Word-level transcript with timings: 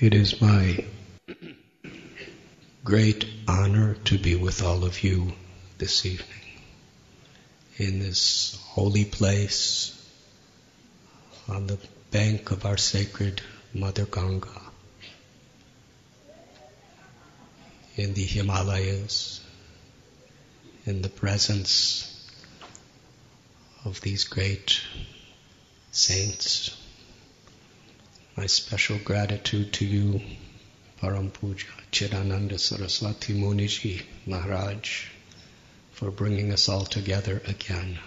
It 0.00 0.12
is 0.12 0.40
my 0.40 0.84
great 2.82 3.26
honor 3.46 3.94
to 4.06 4.18
be 4.18 4.34
with 4.34 4.60
all 4.60 4.84
of 4.84 5.04
you 5.04 5.34
this 5.78 6.04
evening 6.04 6.58
in 7.76 8.00
this 8.00 8.58
holy 8.60 9.04
place 9.04 9.94
on 11.48 11.68
the 11.68 11.78
bank 12.10 12.50
of 12.50 12.66
our 12.66 12.76
sacred 12.76 13.40
Mother 13.72 14.04
Ganga 14.04 14.62
in 17.94 18.14
the 18.14 18.24
Himalayas 18.24 19.40
in 20.86 21.02
the 21.02 21.08
presence 21.08 22.28
of 23.84 24.00
these 24.00 24.24
great 24.24 24.80
saints. 25.92 26.83
My 28.36 28.46
special 28.46 28.98
gratitude 28.98 29.72
to 29.74 29.84
you, 29.84 30.20
Param 31.00 31.32
Puja 31.32 31.68
Chidananda 31.92 32.58
Saraswati 32.58 33.32
Muniji 33.32 34.02
Maharaj, 34.26 35.06
for 35.92 36.10
bringing 36.10 36.52
us 36.52 36.68
all 36.68 36.84
together 36.84 37.40
again. 37.46 38.00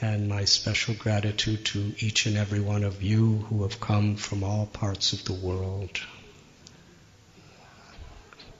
And 0.00 0.28
my 0.28 0.46
special 0.46 0.94
gratitude 0.94 1.66
to 1.66 1.94
each 1.98 2.24
and 2.24 2.38
every 2.38 2.60
one 2.60 2.84
of 2.84 3.02
you 3.02 3.44
who 3.50 3.62
have 3.64 3.80
come 3.80 4.16
from 4.16 4.42
all 4.42 4.64
parts 4.64 5.12
of 5.12 5.24
the 5.24 5.34
world 5.34 6.00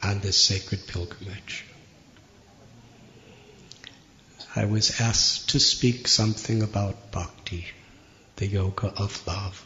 on 0.03 0.21
this 0.21 0.37
sacred 0.37 0.87
pilgrimage. 0.87 1.65
I 4.55 4.67
was 4.67 5.01
asked 5.01 5.51
to 5.51 5.61
speak 5.61 6.07
something 6.09 6.63
about 6.63 7.11
bhakti, 7.11 7.67
the 8.37 8.47
yoga 8.47 8.93
of 8.97 9.27
love. 9.27 9.65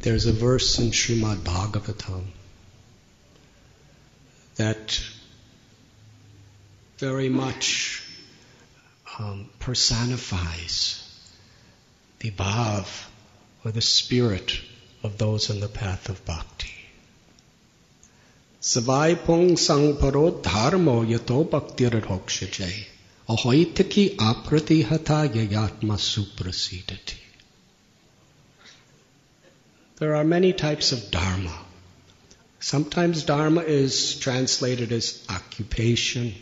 There's 0.00 0.26
a 0.26 0.32
verse 0.32 0.78
in 0.78 0.90
Srimad 0.90 1.38
Bhagavatam 1.38 2.24
that 4.56 5.02
very 6.98 7.28
much 7.28 8.02
um, 9.18 9.48
personifies 9.58 11.06
the 12.20 12.30
bhav 12.30 13.06
or 13.64 13.70
the 13.72 13.80
spirit 13.80 14.60
of 15.02 15.18
those 15.18 15.50
in 15.50 15.60
the 15.60 15.68
path 15.68 16.08
of 16.08 16.24
bhakti. 16.24 16.79
Dharmo 20.42 21.02
yato 21.06 21.44
ahoitiki 23.26 24.16
aprati 24.16 24.84
hata 24.84 25.26
yayatma. 25.26 25.98
There 29.96 30.14
are 30.14 30.24
many 30.24 30.52
types 30.52 30.92
of 30.92 31.10
dharma. 31.10 31.58
Sometimes 32.58 33.22
dharma 33.22 33.62
is 33.62 34.18
translated 34.18 34.92
as 34.92 35.24
occupation, 35.30 36.34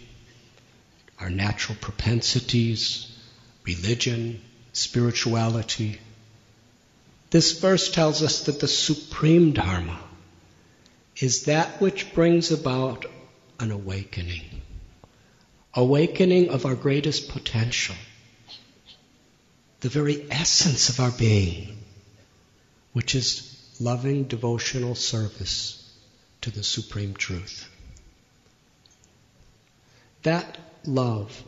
our 1.20 1.30
natural 1.30 1.78
propensities, 1.80 3.06
religion, 3.64 4.40
spirituality. 4.72 6.00
This 7.30 7.60
verse 7.60 7.92
tells 7.92 8.24
us 8.24 8.46
that 8.46 8.58
the 8.58 8.66
supreme 8.66 9.52
dharma 9.52 10.07
is 11.20 11.44
that 11.44 11.80
which 11.80 12.12
brings 12.14 12.52
about 12.52 13.04
an 13.58 13.70
awakening. 13.70 14.44
Awakening 15.74 16.50
of 16.50 16.64
our 16.64 16.74
greatest 16.74 17.28
potential. 17.28 17.96
The 19.80 19.88
very 19.88 20.26
essence 20.30 20.88
of 20.88 21.00
our 21.00 21.10
being, 21.10 21.78
which 22.92 23.14
is 23.14 23.54
loving 23.80 24.24
devotional 24.24 24.94
service 24.94 25.92
to 26.40 26.50
the 26.50 26.62
Supreme 26.62 27.14
Truth. 27.14 27.68
That 30.22 30.58
love 30.84 31.42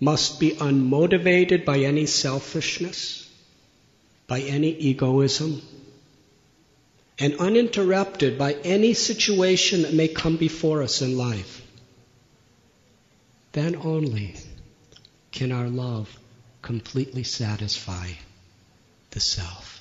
must 0.00 0.40
be 0.40 0.52
unmotivated 0.52 1.64
by 1.64 1.78
any 1.78 2.06
selfishness, 2.06 3.30
by 4.26 4.40
any 4.40 4.70
egoism, 4.70 5.62
and 7.18 7.36
uninterrupted 7.38 8.38
by 8.38 8.52
any 8.64 8.92
situation 8.94 9.82
that 9.82 9.94
may 9.94 10.08
come 10.08 10.36
before 10.36 10.82
us 10.82 11.00
in 11.02 11.16
life. 11.16 11.62
Then 13.52 13.76
only 13.76 14.34
can 15.32 15.50
our 15.50 15.68
love 15.68 16.18
completely 16.60 17.22
satisfy 17.22 18.10
the 19.10 19.20
self. 19.20 19.80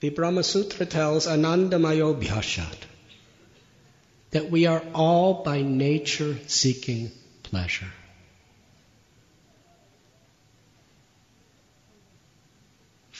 The 0.00 0.10
Brahma 0.10 0.42
Sutra 0.42 0.84
tells 0.84 1.28
Anandamayo 1.28 2.20
Bhyashat 2.20 2.76
that 4.32 4.50
we 4.50 4.66
are 4.66 4.82
all 4.94 5.44
by 5.44 5.62
nature 5.62 6.36
seeking 6.48 7.12
pleasure. 7.44 7.92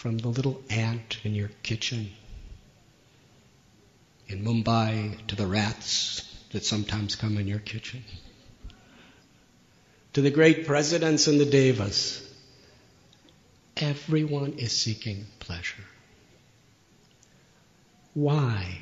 From 0.02 0.18
the 0.18 0.26
little 0.26 0.60
ant 0.68 1.18
in 1.22 1.32
your 1.32 1.50
kitchen 1.62 2.10
in 4.26 4.44
Mumbai 4.44 5.16
to 5.28 5.36
the 5.36 5.46
rats 5.46 6.22
that 6.50 6.64
sometimes 6.64 7.14
come 7.14 7.38
in 7.38 7.46
your 7.46 7.60
kitchen 7.60 8.02
to 10.12 10.20
the 10.20 10.32
great 10.32 10.66
presidents 10.66 11.28
and 11.28 11.38
the 11.38 11.46
devas. 11.46 12.20
Everyone 13.76 14.54
is 14.54 14.72
seeking 14.72 15.24
pleasure. 15.38 15.84
Why? 18.12 18.80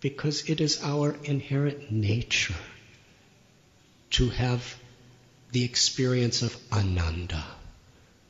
Because 0.00 0.50
it 0.50 0.60
is 0.60 0.82
our 0.82 1.16
inherent 1.24 1.90
nature 1.90 2.60
to 4.10 4.28
have 4.28 4.76
the 5.50 5.64
experience 5.64 6.42
of 6.42 6.54
ananda 6.70 7.42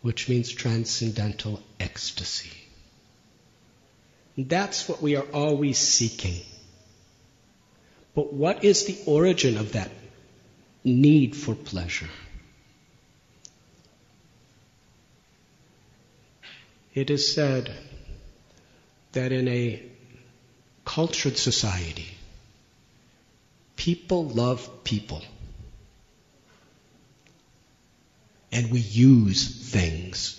which 0.03 0.29
means 0.29 0.51
transcendental 0.51 1.63
ecstasy. 1.79 2.51
That's 4.37 4.89
what 4.89 5.03
we 5.03 5.17
are 5.17 5.27
always 5.33 5.79
seeking. 5.79 6.41
But 8.15 8.33
what 8.33 8.65
is 8.65 8.87
the 8.87 8.99
origin 9.07 9.57
of 9.59 9.73
that 9.73 9.91
need 10.85 11.37
for 11.37 11.55
pleasure? 11.55 12.09
It 16.95 17.11
is 17.11 17.33
said 17.33 17.71
that 19.13 19.33
in 19.33 19.47
a 19.49 19.83
cultured 20.85 21.37
society, 21.37 22.09
people 23.77 24.29
love 24.29 24.83
people. 24.83 25.23
And 28.53 28.71
we 28.71 28.81
use 28.81 29.71
things. 29.71 30.37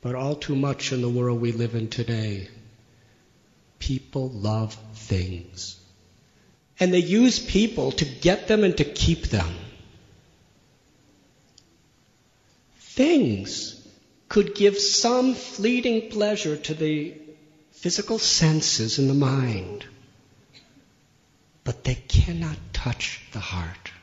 But 0.00 0.14
all 0.14 0.36
too 0.36 0.54
much 0.54 0.92
in 0.92 1.00
the 1.00 1.08
world 1.08 1.40
we 1.40 1.52
live 1.52 1.74
in 1.74 1.88
today, 1.88 2.48
people 3.78 4.28
love 4.30 4.74
things. 4.94 5.80
And 6.78 6.92
they 6.92 6.98
use 6.98 7.38
people 7.38 7.92
to 7.92 8.04
get 8.04 8.48
them 8.48 8.64
and 8.64 8.76
to 8.76 8.84
keep 8.84 9.28
them. 9.28 9.54
Things 12.78 13.80
could 14.28 14.54
give 14.54 14.78
some 14.78 15.34
fleeting 15.34 16.10
pleasure 16.10 16.56
to 16.56 16.74
the 16.74 17.14
physical 17.72 18.18
senses 18.18 18.98
and 18.98 19.08
the 19.08 19.14
mind, 19.14 19.84
but 21.64 21.84
they 21.84 21.94
cannot 21.94 22.56
touch 22.72 23.20
the 23.32 23.40
heart. 23.40 23.93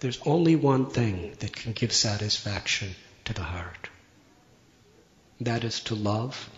There's 0.00 0.20
only 0.26 0.56
one 0.56 0.90
thing 0.90 1.34
that 1.38 1.54
can 1.54 1.72
give 1.72 1.92
satisfaction 1.92 2.94
to 3.24 3.32
the 3.32 3.42
heart. 3.42 3.88
That 5.40 5.64
is 5.64 5.80
to 5.80 5.94
love 5.94 6.50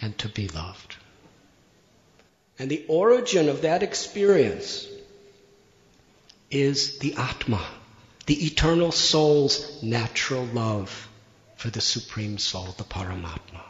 and 0.00 0.16
to 0.18 0.28
be 0.28 0.48
loved. 0.48 0.96
And 2.58 2.70
the 2.70 2.84
origin 2.88 3.48
of 3.48 3.62
that 3.62 3.82
experience 3.82 4.86
is 6.50 6.98
the 6.98 7.14
Atma, 7.14 7.64
the 8.26 8.46
eternal 8.46 8.92
soul's 8.92 9.82
natural 9.82 10.44
love 10.46 11.08
for 11.56 11.70
the 11.70 11.80
Supreme 11.80 12.38
Soul, 12.38 12.74
the 12.76 12.84
Paramatma, 12.84 13.62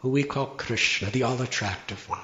who 0.00 0.10
we 0.10 0.24
call 0.24 0.46
Krishna, 0.46 1.10
the 1.10 1.22
all 1.22 1.40
attractive 1.40 2.08
one 2.08 2.20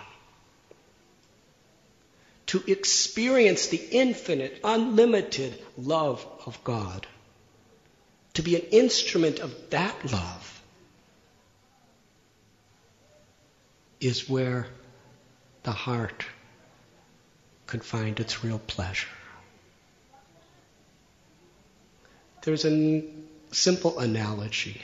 to 2.53 2.63
experience 2.67 3.69
the 3.69 3.83
infinite, 3.93 4.61
unlimited 4.63 5.59
love 5.79 6.23
of 6.45 6.63
God, 6.63 7.07
to 8.35 8.43
be 8.43 8.57
an 8.57 8.67
instrument 8.71 9.39
of 9.39 9.71
that 9.71 10.13
love, 10.13 10.63
is 14.03 14.29
where 14.29 14.67
the 15.63 15.73
heart 15.73 16.27
could 17.67 17.83
find 17.83 18.21
its 18.21 18.45
real 18.45 18.59
pleasure. 18.59 19.09
There's 22.43 22.67
a 22.67 23.03
simple 23.51 23.99
analogy 23.99 24.83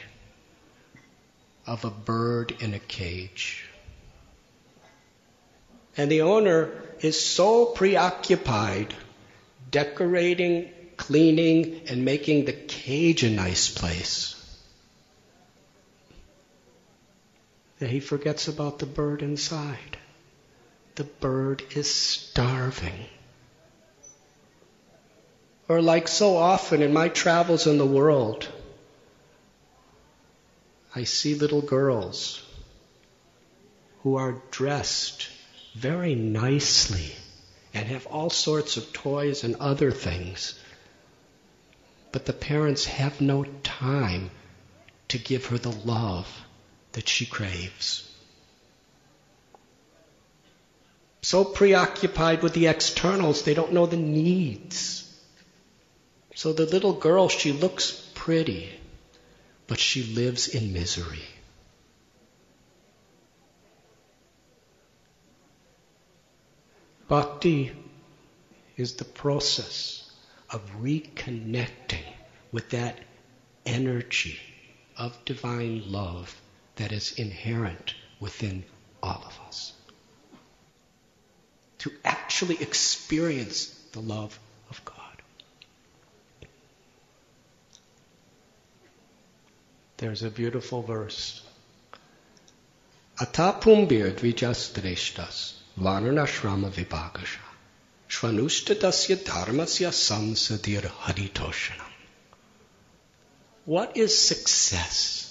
of 1.66 1.84
a 1.84 1.90
bird 1.90 2.56
in 2.60 2.72
a 2.72 2.78
cage. 2.78 3.66
And 5.98 6.10
the 6.10 6.22
owner 6.22 6.87
is 7.00 7.20
so 7.24 7.66
preoccupied 7.66 8.94
decorating, 9.70 10.70
cleaning, 10.96 11.82
and 11.88 12.04
making 12.04 12.44
the 12.44 12.52
cage 12.52 13.22
a 13.22 13.30
nice 13.30 13.68
place 13.68 14.34
that 17.78 17.90
he 17.90 18.00
forgets 18.00 18.48
about 18.48 18.78
the 18.78 18.86
bird 18.86 19.22
inside. 19.22 19.96
The 20.96 21.04
bird 21.04 21.62
is 21.76 21.92
starving. 21.92 23.06
Or, 25.68 25.80
like 25.80 26.08
so 26.08 26.36
often 26.36 26.82
in 26.82 26.92
my 26.92 27.08
travels 27.08 27.66
in 27.66 27.78
the 27.78 27.86
world, 27.86 28.48
I 30.96 31.04
see 31.04 31.34
little 31.34 31.60
girls 31.60 32.42
who 34.02 34.16
are 34.16 34.42
dressed 34.50 35.28
very 35.74 36.14
nicely 36.14 37.12
and 37.74 37.86
have 37.88 38.06
all 38.06 38.30
sorts 38.30 38.76
of 38.76 38.92
toys 38.92 39.44
and 39.44 39.56
other 39.56 39.90
things. 39.90 40.58
But 42.12 42.26
the 42.26 42.32
parents 42.32 42.86
have 42.86 43.20
no 43.20 43.44
time 43.62 44.30
to 45.08 45.18
give 45.18 45.46
her 45.46 45.58
the 45.58 45.70
love 45.70 46.28
that 46.92 47.08
she 47.08 47.26
craves. 47.26 48.04
So 51.22 51.44
preoccupied 51.44 52.42
with 52.42 52.54
the 52.54 52.68
externals, 52.68 53.42
they 53.42 53.54
don't 53.54 53.72
know 53.72 53.86
the 53.86 53.96
needs. 53.96 55.04
So 56.34 56.52
the 56.52 56.66
little 56.66 56.92
girl, 56.92 57.28
she 57.28 57.52
looks 57.52 57.90
pretty, 58.14 58.70
but 59.66 59.78
she 59.78 60.14
lives 60.14 60.48
in 60.48 60.72
misery. 60.72 61.26
Bhakti 67.08 67.72
is 68.76 68.94
the 68.94 69.04
process 69.04 70.10
of 70.50 70.60
reconnecting 70.78 72.04
with 72.52 72.70
that 72.70 72.98
energy 73.64 74.38
of 74.96 75.24
divine 75.24 75.90
love 75.90 76.38
that 76.76 76.92
is 76.92 77.12
inherent 77.12 77.94
within 78.20 78.62
all 79.02 79.22
of 79.26 79.38
us. 79.46 79.72
To 81.78 81.92
actually 82.04 82.60
experience 82.60 83.66
the 83.92 84.00
love 84.00 84.38
of 84.68 84.84
God. 84.84 84.96
There's 89.96 90.22
a 90.22 90.30
beautiful 90.30 90.82
verse. 90.82 91.42
Atapumbir 93.18 94.12
dvijastreshtas 94.12 95.54
varnashrama 95.78 96.70
shvanushtatasya 98.08 99.16
dharmasya. 99.24 99.90
What 103.64 103.96
is 103.96 104.18
success? 104.18 105.24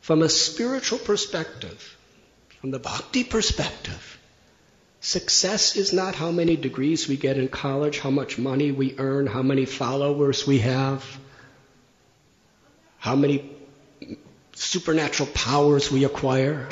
From 0.00 0.22
a 0.22 0.28
spiritual 0.28 0.98
perspective, 0.98 1.96
from 2.60 2.70
the 2.70 2.78
bhakti 2.78 3.24
perspective, 3.24 4.18
success 5.00 5.76
is 5.76 5.92
not 5.92 6.14
how 6.14 6.30
many 6.30 6.56
degrees 6.56 7.08
we 7.08 7.16
get 7.16 7.36
in 7.38 7.48
college, 7.48 7.98
how 7.98 8.10
much 8.10 8.38
money 8.38 8.72
we 8.72 8.94
earn, 8.98 9.26
how 9.26 9.42
many 9.42 9.64
followers 9.64 10.46
we 10.46 10.60
have, 10.60 11.04
how 12.98 13.16
many 13.16 13.50
supernatural 14.54 15.28
powers 15.34 15.90
we 15.90 16.04
acquire. 16.04 16.68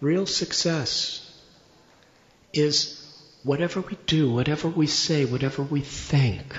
Real 0.00 0.26
success 0.26 1.24
is 2.52 3.04
whatever 3.42 3.80
we 3.80 3.96
do, 4.06 4.30
whatever 4.30 4.68
we 4.68 4.86
say, 4.86 5.24
whatever 5.24 5.62
we 5.62 5.80
think. 5.80 6.56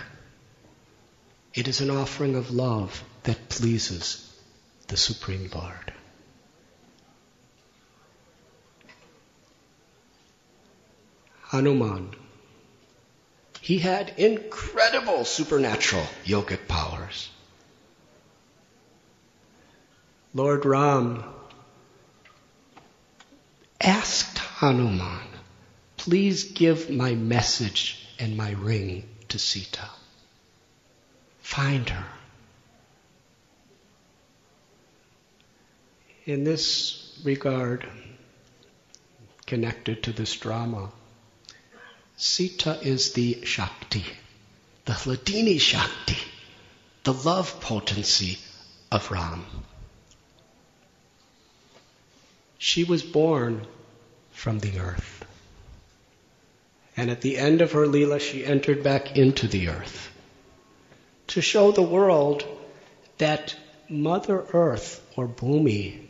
It 1.54 1.68
is 1.68 1.82
an 1.82 1.90
offering 1.90 2.36
of 2.36 2.52
love 2.52 3.04
that 3.24 3.50
pleases 3.50 4.26
the 4.88 4.98
Supreme 4.98 5.50
Lord. 5.54 5.94
Hanuman. 11.44 12.12
He 13.62 13.80
had 13.80 14.14
incredible 14.18 15.26
supernatural 15.26 16.06
yogic 16.26 16.68
powers. 16.68 17.30
Lord 20.34 20.66
Ram 20.66 21.24
asked 23.82 24.38
Hanuman, 24.38 25.28
please 25.98 26.46
give 26.46 26.90
my 26.90 27.16
message 27.16 28.08
and 28.20 28.36
my 28.36 28.52
ring 28.52 29.04
to 29.30 29.40
Sita. 29.40 29.90
Find 31.42 31.90
her. 31.90 32.06
in 36.30 36.44
this 36.44 37.20
regard, 37.24 37.88
connected 39.48 40.04
to 40.04 40.12
this 40.12 40.36
drama, 40.36 40.92
Sita 42.18 42.80
is 42.84 43.14
the 43.14 43.44
Shakti, 43.46 44.06
the 44.86 44.94
Ladini 44.94 45.60
Shakti, 45.60 46.18
the 47.04 47.14
love 47.14 47.60
potency 47.62 48.38
of 48.92 49.10
Ram. 49.10 49.44
She 52.60 52.84
was 52.84 53.02
born 53.02 53.66
from 54.32 54.60
the 54.60 54.80
earth. 54.80 55.26
And 56.96 57.10
at 57.10 57.22
the 57.22 57.38
end 57.38 57.62
of 57.62 57.72
her 57.72 57.88
Leela, 57.88 58.20
she 58.20 58.46
entered 58.46 58.84
back 58.84 59.16
into 59.16 59.48
the 59.48 59.70
earth 59.70 60.12
to 61.28 61.42
show 61.42 61.72
the 61.72 61.82
world 61.82 62.44
that 63.18 63.56
Mother 63.88 64.46
Earth 64.54 65.02
or 65.16 65.26
Bhumi 65.26 66.02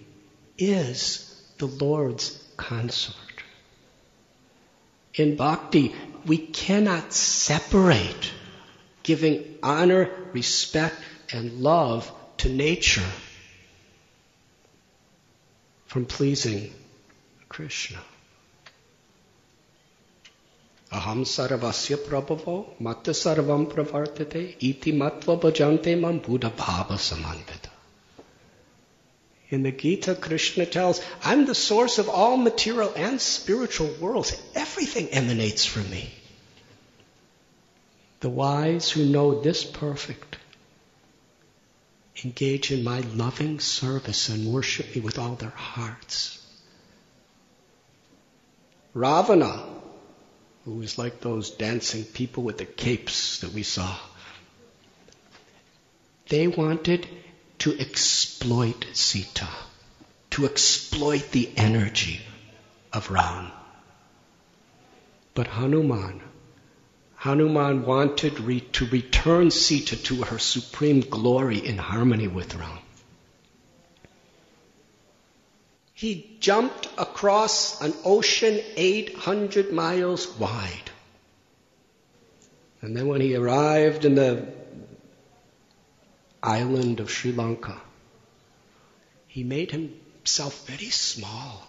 is 0.58 1.40
the 1.60 1.68
Lord's 1.68 2.44
consort. 2.58 3.16
In 5.14 5.36
bhakti, 5.36 5.94
we 6.26 6.38
cannot 6.38 7.14
separate 7.14 8.32
giving 9.04 9.56
honor, 9.62 10.10
respect, 10.34 10.98
and 11.32 11.62
love 11.62 12.12
to 12.38 12.50
nature 12.50 13.12
from 15.90 16.06
pleasing 16.06 16.72
Krishna. 17.50 17.98
Aham 20.92 21.24
sarvasya 21.32 21.98
prabhavo 21.98 22.80
matta 22.80 23.12
sarvam 23.12 23.66
pravartate 23.72 24.56
iti 24.60 24.92
matva 24.92 25.36
bhajante 25.46 26.00
mam 26.00 26.20
buddha 26.20 26.52
bhava 26.52 26.98
samanvita. 27.08 27.72
In 29.50 29.64
the 29.64 29.72
Gita, 29.72 30.14
Krishna 30.14 30.68
tells, 30.68 31.02
I'm 31.24 31.48
the 31.48 31.56
source 31.56 31.98
of 31.98 32.08
all 32.08 32.38
material 32.38 32.94
and 32.96 33.20
spiritual 33.20 33.90
worlds. 34.00 34.40
Everything 34.54 35.08
emanates 35.08 35.66
from 35.66 35.90
me. 35.90 36.14
The 38.20 38.30
wise 38.30 38.92
who 38.92 39.06
know 39.06 39.42
this 39.42 39.64
perfect 39.64 40.38
engage 42.24 42.72
in 42.72 42.84
my 42.84 43.00
loving 43.02 43.60
service 43.60 44.30
and 44.30 44.52
worship 44.54 44.96
me 44.96 45.02
with 45.02 45.20
all 45.20 45.36
their 45.36 45.50
hearts. 45.50 46.36
Ravana, 48.94 49.66
who 50.66 50.82
is 50.82 50.98
like 50.98 51.22
those 51.22 51.52
dancing 51.52 52.04
people 52.04 52.44
with 52.44 52.58
the 52.58 52.66
capes 52.66 53.40
that 53.40 53.54
we 53.54 53.64
saw, 53.64 53.96
they 56.28 56.48
wanted 56.48 57.08
to 57.60 57.78
exploit 57.78 58.86
Sita, 58.94 59.48
to 60.32 60.46
exploit 60.46 61.32
the 61.32 61.52
energy 61.58 62.22
of 62.94 63.12
Ram. 63.12 63.52
But 65.34 65.48
Hanuman, 65.48 66.22
Hanuman 67.20 67.86
wanted 67.86 68.40
re- 68.40 68.62
to 68.62 68.86
return 68.86 69.52
Sita 69.52 69.98
to 70.04 70.24
her 70.24 70.40
supreme 70.40 71.02
glory 71.02 71.58
in 71.58 71.78
harmony 71.78 72.28
with 72.28 72.56
Ram. 72.56 72.80
He 75.94 76.38
jumped 76.40 76.88
across 76.98 77.82
an 77.82 77.94
ocean 78.06 78.62
800 78.78 79.74
miles 79.74 80.28
wide. 80.38 80.92
And 82.82 82.96
then 82.96 83.08
when 83.08 83.20
he 83.20 83.36
arrived 83.36 84.06
in 84.06 84.16
the 84.16 84.48
island 86.42 87.00
of 87.00 87.12
Sri 87.12 87.32
Lanka. 87.32 87.80
He 89.28 89.44
made 89.44 89.72
himself 89.72 90.66
very 90.68 90.90
small. 90.90 91.68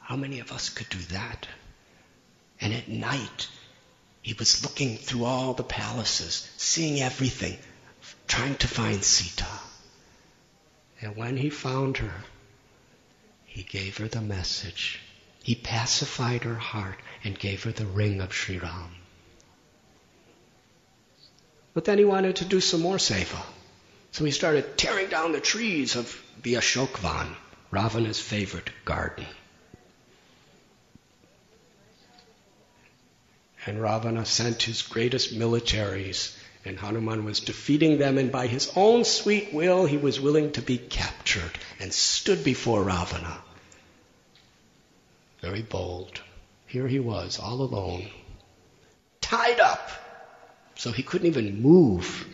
How 0.00 0.16
many 0.16 0.40
of 0.40 0.52
us 0.52 0.70
could 0.70 0.88
do 0.88 0.98
that? 1.12 1.46
And 2.60 2.72
at 2.72 2.88
night, 2.88 3.48
he 4.26 4.32
was 4.32 4.64
looking 4.64 4.96
through 4.96 5.24
all 5.24 5.54
the 5.54 5.62
palaces, 5.62 6.50
seeing 6.56 7.00
everything, 7.00 7.56
trying 8.26 8.56
to 8.56 8.66
find 8.66 9.04
Sita. 9.04 9.46
And 11.00 11.14
when 11.16 11.36
he 11.36 11.48
found 11.48 11.98
her, 11.98 12.24
he 13.44 13.62
gave 13.62 13.98
her 13.98 14.08
the 14.08 14.20
message. 14.20 14.98
He 15.44 15.54
pacified 15.54 16.42
her 16.42 16.56
heart 16.56 16.98
and 17.22 17.38
gave 17.38 17.62
her 17.62 17.70
the 17.70 17.86
ring 17.86 18.20
of 18.20 18.34
Sri 18.34 18.58
Ram. 18.58 18.96
But 21.72 21.84
then 21.84 21.98
he 21.98 22.04
wanted 22.04 22.34
to 22.36 22.44
do 22.46 22.60
some 22.60 22.80
more 22.80 22.96
seva. 22.96 23.44
So 24.10 24.24
he 24.24 24.32
started 24.32 24.76
tearing 24.76 25.08
down 25.08 25.30
the 25.30 25.40
trees 25.40 25.94
of 25.94 26.20
the 26.42 26.54
Ashokvan, 26.54 27.36
Ravana's 27.70 28.18
favorite 28.18 28.70
garden. 28.84 29.26
And 33.66 33.82
Ravana 33.82 34.24
sent 34.24 34.62
his 34.62 34.82
greatest 34.82 35.36
militaries, 35.36 36.36
and 36.64 36.78
Hanuman 36.78 37.24
was 37.24 37.40
defeating 37.40 37.98
them, 37.98 38.16
and 38.16 38.30
by 38.30 38.46
his 38.46 38.70
own 38.76 39.04
sweet 39.04 39.52
will, 39.52 39.86
he 39.86 39.96
was 39.96 40.20
willing 40.20 40.52
to 40.52 40.62
be 40.62 40.78
captured 40.78 41.50
and 41.80 41.92
stood 41.92 42.44
before 42.44 42.84
Ravana. 42.84 43.38
Very 45.40 45.62
bold. 45.62 46.20
Here 46.66 46.86
he 46.86 47.00
was, 47.00 47.40
all 47.40 47.60
alone, 47.60 48.08
tied 49.20 49.58
up, 49.58 49.90
so 50.76 50.92
he 50.92 51.02
couldn't 51.02 51.26
even 51.26 51.60
move. 51.60 52.26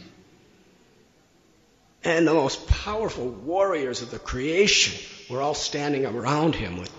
And 2.04 2.26
the 2.26 2.34
most 2.34 2.66
powerful 2.66 3.28
warriors 3.28 4.02
of 4.02 4.10
the 4.10 4.18
creation 4.18 5.02
were 5.30 5.40
all 5.40 5.54
standing 5.54 6.04
around 6.04 6.54
him 6.54 6.78
with 6.78 6.90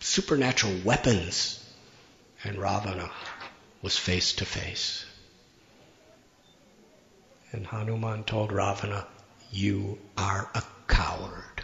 supernatural 0.00 0.74
weapons. 0.84 1.58
And 2.44 2.58
Ravana 2.58 3.10
was 3.82 3.98
face 3.98 4.34
to 4.34 4.44
face. 4.44 5.04
And 7.50 7.66
Hanuman 7.66 8.24
told 8.24 8.52
Ravana, 8.52 9.06
You 9.50 9.98
are 10.16 10.48
a 10.54 10.62
coward. 10.86 11.62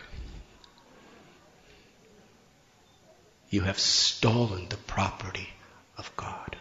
You 3.50 3.62
have 3.62 3.78
stolen 3.78 4.68
the 4.68 4.76
property 4.76 5.48
of 5.96 6.14
God 6.16 6.56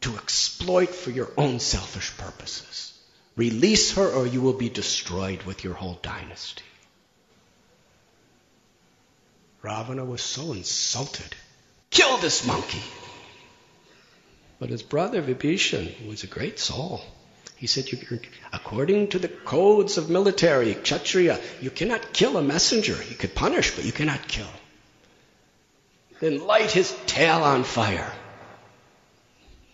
to 0.00 0.16
exploit 0.16 0.94
for 0.94 1.10
your 1.10 1.30
own 1.36 1.60
selfish 1.60 2.16
purposes. 2.16 2.94
Release 3.36 3.92
her 3.92 4.10
or 4.10 4.26
you 4.26 4.40
will 4.40 4.54
be 4.54 4.70
destroyed 4.70 5.42
with 5.42 5.62
your 5.62 5.74
whole 5.74 5.98
dynasty. 6.02 6.64
Ravana 9.62 10.04
was 10.04 10.22
so 10.22 10.52
insulted. 10.52 11.34
Kill 11.90 12.16
this 12.18 12.46
monkey! 12.46 12.82
But 14.58 14.70
his 14.70 14.82
brother 14.82 15.22
Vibhishan 15.22 16.08
was 16.08 16.22
a 16.22 16.26
great 16.26 16.58
soul. 16.58 17.02
He 17.56 17.66
said, 17.66 17.86
according 18.52 19.08
to 19.08 19.18
the 19.18 19.28
codes 19.28 19.96
of 19.96 20.10
military, 20.10 20.74
Kshatriya, 20.74 21.40
you 21.60 21.70
cannot 21.70 22.12
kill 22.12 22.36
a 22.36 22.42
messenger. 22.42 22.96
You 23.08 23.16
could 23.16 23.34
punish, 23.34 23.74
but 23.74 23.84
you 23.84 23.92
cannot 23.92 24.28
kill. 24.28 24.48
Then 26.20 26.46
light 26.46 26.70
his 26.70 26.94
tail 27.06 27.42
on 27.42 27.64
fire. 27.64 28.12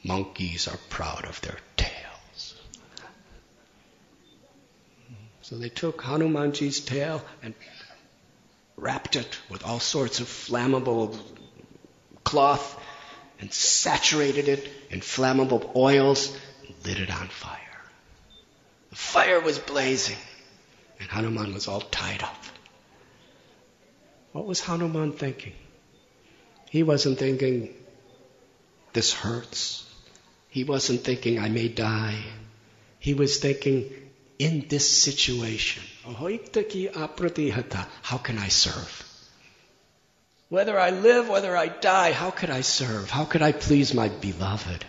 Monkeys 0.04 0.66
are 0.68 0.78
proud 0.88 1.24
of 1.24 1.40
their 1.40 1.58
tails. 1.76 2.54
So 5.42 5.58
they 5.58 5.68
took 5.68 6.02
Hanumanji's 6.02 6.80
tail 6.80 7.24
and 7.42 7.54
wrapped 8.76 9.16
it 9.16 9.38
with 9.48 9.64
all 9.64 9.80
sorts 9.80 10.20
of 10.20 10.26
flammable 10.26 11.16
cloth 12.24 12.80
and 13.42 13.52
saturated 13.52 14.49
it 14.49 14.70
in 14.90 15.00
flammable 15.00 15.75
oils 15.75 16.34
and 16.64 16.75
lit 16.87 17.00
it 17.00 17.11
on 17.11 17.26
fire. 17.26 17.58
The 18.90 18.96
fire 18.96 19.40
was 19.40 19.58
blazing 19.58 20.16
and 21.00 21.11
Hanuman 21.11 21.52
was 21.52 21.66
all 21.66 21.80
tied 21.80 22.22
up. 22.22 22.37
What 24.30 24.46
was 24.46 24.61
Hanuman 24.61 25.12
thinking? 25.12 25.54
He 26.70 26.84
wasn't 26.84 27.18
thinking, 27.18 27.75
this 28.92 29.12
hurts. 29.12 29.92
He 30.49 30.62
wasn't 30.62 31.02
thinking, 31.02 31.40
I 31.40 31.49
may 31.49 31.66
die. 31.66 32.22
He 33.00 33.14
was 33.14 33.40
thinking, 33.40 33.90
in 34.38 34.66
this 34.68 34.88
situation, 34.88 35.82
how 36.04 36.28
can 38.18 38.38
I 38.38 38.49
serve? 38.49 39.12
Whether 40.52 40.78
I 40.78 40.90
live, 40.90 41.30
whether 41.30 41.56
I 41.56 41.68
die, 41.68 42.12
how 42.12 42.30
could 42.30 42.50
I 42.50 42.61
serve? 42.61 43.09
How 43.09 43.25
could 43.25 43.40
I 43.40 43.52
please 43.52 43.94
my 43.94 44.11
beloved? 44.11 44.85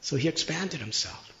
So 0.00 0.16
he 0.16 0.26
expanded 0.26 0.80
himself. 0.80 1.32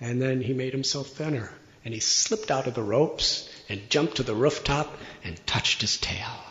And 0.00 0.22
then 0.22 0.40
he 0.40 0.54
made 0.54 0.72
himself 0.72 1.08
thinner. 1.08 1.50
And 1.84 1.92
he 1.92 1.98
slipped 1.98 2.52
out 2.52 2.68
of 2.68 2.74
the 2.74 2.82
ropes 2.84 3.50
and 3.68 3.90
jumped 3.90 4.18
to 4.18 4.22
the 4.22 4.36
rooftop 4.36 4.96
and 5.24 5.44
touched 5.48 5.80
his 5.80 5.96
tail. 5.96 6.44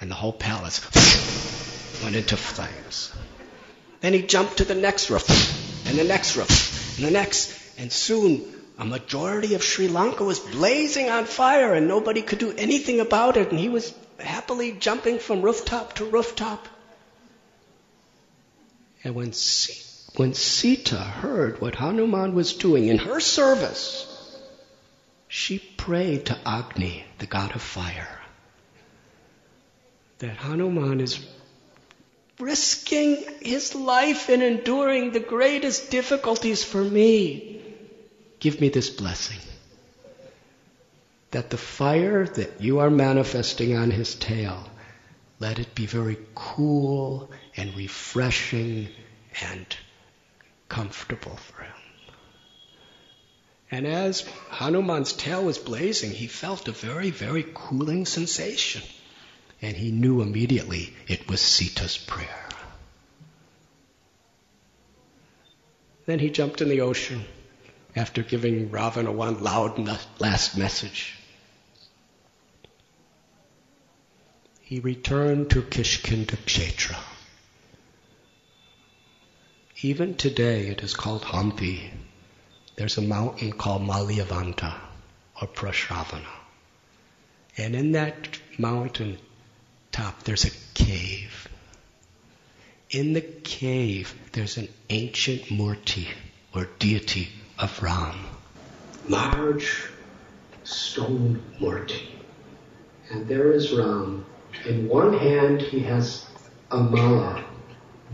And 0.00 0.10
the 0.10 0.16
whole 0.16 0.32
palace 0.32 0.80
went 2.02 2.16
into 2.16 2.36
flames. 2.36 3.12
Then 4.00 4.14
he 4.14 4.22
jumped 4.22 4.56
to 4.56 4.64
the 4.64 4.74
next 4.74 5.10
roof 5.10 5.28
and 5.86 5.96
the 5.96 6.02
next 6.02 6.34
roof 6.34 6.98
and 6.98 7.06
the 7.06 7.12
next. 7.12 7.56
And 7.78 7.92
soon 7.92 8.59
a 8.80 8.84
majority 8.84 9.54
of 9.54 9.62
Sri 9.62 9.88
Lanka 9.88 10.24
was 10.24 10.38
blazing 10.38 11.10
on 11.10 11.26
fire 11.26 11.74
and 11.74 11.86
nobody 11.86 12.22
could 12.22 12.38
do 12.38 12.54
anything 12.56 12.98
about 12.98 13.36
it. 13.36 13.50
And 13.50 13.60
he 13.60 13.68
was 13.68 13.92
happily 14.18 14.72
jumping 14.72 15.18
from 15.18 15.42
rooftop 15.42 15.96
to 15.96 16.06
rooftop. 16.06 16.66
And 19.04 19.14
when, 19.14 19.32
when 20.16 20.32
Sita 20.32 20.96
heard 20.96 21.60
what 21.60 21.74
Hanuman 21.74 22.34
was 22.34 22.54
doing 22.54 22.88
in 22.88 22.96
her 22.96 23.20
service, 23.20 24.06
she 25.28 25.58
prayed 25.58 26.26
to 26.26 26.38
Agni, 26.46 27.04
the 27.18 27.26
god 27.26 27.54
of 27.54 27.60
fire, 27.60 28.18
that 30.20 30.36
Hanuman 30.38 31.02
is 31.02 31.18
risking 32.38 33.22
his 33.42 33.74
life 33.74 34.30
and 34.30 34.42
enduring 34.42 35.10
the 35.10 35.20
greatest 35.20 35.90
difficulties 35.90 36.64
for 36.64 36.82
me 36.82 37.60
give 38.40 38.60
me 38.60 38.70
this 38.70 38.90
blessing. 38.90 39.38
That 41.30 41.50
the 41.50 41.58
fire 41.58 42.26
that 42.26 42.60
you 42.60 42.80
are 42.80 42.90
manifesting 42.90 43.76
on 43.76 43.90
his 43.90 44.16
tail, 44.16 44.68
let 45.38 45.58
it 45.58 45.74
be 45.74 45.86
very 45.86 46.18
cool 46.34 47.30
and 47.56 47.76
refreshing 47.76 48.88
and 49.42 49.64
comfortable 50.68 51.36
for 51.36 51.62
him. 51.62 51.72
And 53.70 53.86
as 53.86 54.22
Hanuman's 54.48 55.12
tail 55.12 55.44
was 55.44 55.58
blazing, 55.58 56.10
he 56.10 56.26
felt 56.26 56.66
a 56.66 56.72
very, 56.72 57.10
very 57.10 57.44
cooling 57.54 58.04
sensation. 58.04 58.82
And 59.62 59.76
he 59.76 59.92
knew 59.92 60.22
immediately 60.22 60.92
it 61.06 61.28
was 61.28 61.40
Sita's 61.40 61.96
prayer. 61.96 62.48
Then 66.06 66.18
he 66.18 66.30
jumped 66.30 66.60
in 66.60 66.68
the 66.68 66.80
ocean 66.80 67.24
after 67.96 68.22
giving 68.22 68.70
Ravana 68.70 69.10
one 69.10 69.42
loud 69.42 69.78
last 70.20 70.56
message. 70.56 71.16
He 74.60 74.78
returned 74.78 75.50
to 75.50 75.62
Kishkinda 75.62 76.36
Kshetra. 76.46 76.96
Even 79.82 80.14
today 80.14 80.68
it 80.68 80.82
is 80.82 80.94
called 80.94 81.22
Hampi. 81.22 81.90
There's 82.76 82.98
a 82.98 83.02
mountain 83.02 83.52
called 83.52 83.82
Malyavanta 83.82 84.74
or 85.40 85.48
Prashravana. 85.48 86.34
And 87.56 87.74
in 87.74 87.92
that 87.92 88.38
mountain 88.58 89.18
top 89.90 90.22
there's 90.22 90.44
a 90.44 90.50
cave. 90.74 91.48
In 92.90 93.12
the 93.12 93.22
cave 93.22 94.14
there's 94.32 94.56
an 94.56 94.68
ancient 94.88 95.46
murti 95.46 96.06
or 96.54 96.68
deity 96.78 97.28
of 97.60 97.82
Ram. 97.82 98.24
Large 99.08 99.84
stone 100.64 101.42
murti. 101.60 102.08
And 103.10 103.28
there 103.28 103.52
is 103.52 103.70
Ram. 103.72 104.24
In 104.66 104.88
one 104.88 105.12
hand 105.12 105.60
he 105.60 105.80
has 105.80 106.26
a 106.70 106.78
mala, 106.78 107.44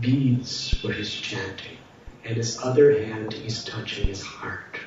beads 0.01 0.73
for 0.75 0.91
his 0.91 1.13
chanting. 1.13 1.77
In 2.25 2.35
his 2.35 2.59
other 2.61 3.05
hand 3.05 3.31
he's 3.33 3.63
touching 3.63 4.07
his 4.07 4.21
heart. 4.21 4.79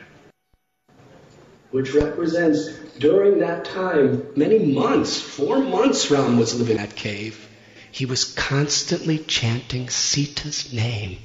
Which 1.71 1.95
represents 1.95 2.69
during 2.99 3.39
that 3.39 3.65
time, 3.65 4.27
many 4.37 4.59
months, 4.59 5.19
four 5.21 5.61
months 5.61 6.11
Ram 6.11 6.39
was 6.39 6.55
living 6.59 6.77
in 6.77 6.83
that 6.83 6.97
cave. 6.97 7.49
He 7.91 8.05
was 8.05 8.25
constantly 8.25 9.19
chanting 9.19 9.89
Sita's 9.89 10.73
name 10.73 11.19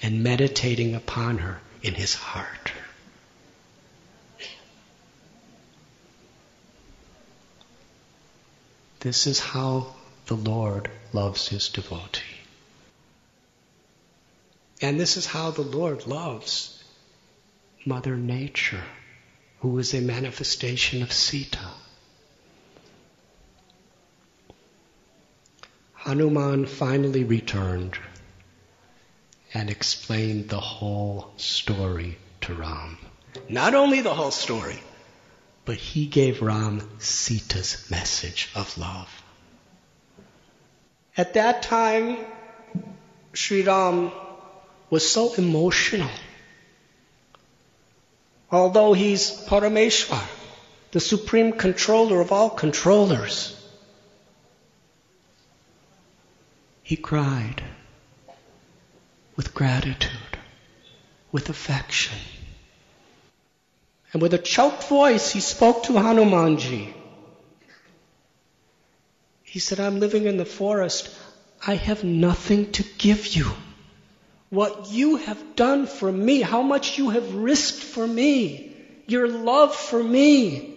and 0.00 0.22
meditating 0.22 0.94
upon 0.94 1.38
her 1.38 1.60
in 1.82 1.94
his 1.94 2.14
heart. 2.14 2.72
This 9.00 9.26
is 9.26 9.38
how 9.38 9.94
the 10.26 10.34
Lord 10.34 10.90
loves 11.12 11.48
his 11.48 11.68
devotee. 11.68 12.22
And 14.82 14.98
this 14.98 15.16
is 15.16 15.26
how 15.26 15.50
the 15.50 15.62
Lord 15.62 16.06
loves 16.06 16.82
Mother 17.84 18.16
Nature, 18.16 18.84
who 19.60 19.78
is 19.78 19.94
a 19.94 20.00
manifestation 20.00 21.02
of 21.02 21.12
Sita. 21.12 21.70
Hanuman 25.94 26.66
finally 26.66 27.24
returned 27.24 27.98
and 29.54 29.70
explained 29.70 30.48
the 30.48 30.60
whole 30.60 31.32
story 31.36 32.18
to 32.40 32.54
Ram. 32.54 32.98
Not 33.48 33.74
only 33.74 34.00
the 34.00 34.14
whole 34.14 34.30
story, 34.30 34.78
but 35.68 35.76
he 35.76 36.06
gave 36.06 36.40
Ram 36.40 36.80
Sita's 36.98 37.90
message 37.90 38.48
of 38.54 38.78
love. 38.78 39.22
At 41.14 41.34
that 41.34 41.62
time, 41.62 42.16
Sri 43.34 43.60
Ram 43.60 44.10
was 44.88 45.12
so 45.12 45.34
emotional. 45.34 46.08
Although 48.50 48.94
he's 48.94 49.30
Parameshwar, 49.30 50.26
the 50.92 51.00
supreme 51.00 51.52
controller 51.52 52.22
of 52.22 52.32
all 52.32 52.48
controllers, 52.48 53.54
he 56.82 56.96
cried 56.96 57.62
with 59.36 59.52
gratitude, 59.52 60.38
with 61.30 61.50
affection. 61.50 62.16
And 64.12 64.22
with 64.22 64.34
a 64.34 64.38
choked 64.38 64.84
voice, 64.84 65.30
he 65.32 65.40
spoke 65.40 65.84
to 65.84 65.92
Hanumanji. 65.92 66.94
He 69.42 69.58
said, 69.58 69.80
I'm 69.80 70.00
living 70.00 70.26
in 70.26 70.36
the 70.36 70.44
forest. 70.44 71.10
I 71.66 71.74
have 71.74 72.04
nothing 72.04 72.72
to 72.72 72.84
give 72.98 73.26
you. 73.26 73.50
What 74.50 74.90
you 74.90 75.16
have 75.16 75.56
done 75.56 75.86
for 75.86 76.10
me, 76.10 76.40
how 76.40 76.62
much 76.62 76.96
you 76.98 77.10
have 77.10 77.34
risked 77.34 77.82
for 77.82 78.06
me, 78.06 78.74
your 79.06 79.28
love 79.28 79.74
for 79.74 80.02
me, 80.02 80.74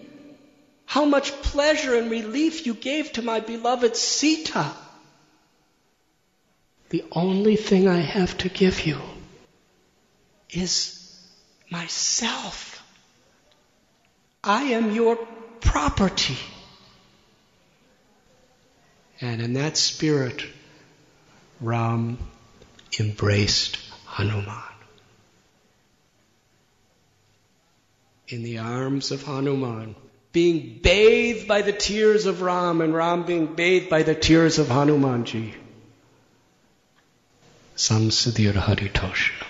how 0.85 1.05
much 1.05 1.31
pleasure 1.41 1.95
and 1.95 2.11
relief 2.11 2.65
you 2.65 2.73
gave 2.73 3.13
to 3.13 3.21
my 3.21 3.39
beloved 3.39 3.95
Sita. 3.95 4.71
The 6.89 7.05
only 7.13 7.55
thing 7.55 7.87
I 7.87 7.99
have 7.99 8.37
to 8.39 8.49
give 8.49 8.85
you 8.85 8.99
is 10.49 11.17
myself. 11.69 12.80
I 14.43 14.63
am 14.63 14.91
your 14.91 15.17
property. 15.59 16.37
And 19.19 19.41
in 19.41 19.53
that 19.53 19.77
spirit, 19.77 20.43
Ram 21.59 22.17
embraced 22.99 23.77
Hanuman. 24.05 24.55
In 28.27 28.43
the 28.43 28.59
arms 28.59 29.11
of 29.11 29.23
Hanuman, 29.23 29.95
being 30.31 30.79
bathed 30.81 31.47
by 31.47 31.61
the 31.61 31.73
tears 31.73 32.25
of 32.25 32.41
Ram 32.41 32.81
and 32.81 32.93
Ram 32.93 33.23
being 33.23 33.53
bathed 33.53 33.89
by 33.89 34.03
the 34.03 34.15
tears 34.15 34.57
of 34.57 34.67
Hanumanji. 34.67 35.53
Samsadir 37.75 38.53
Haritosha. 38.53 39.45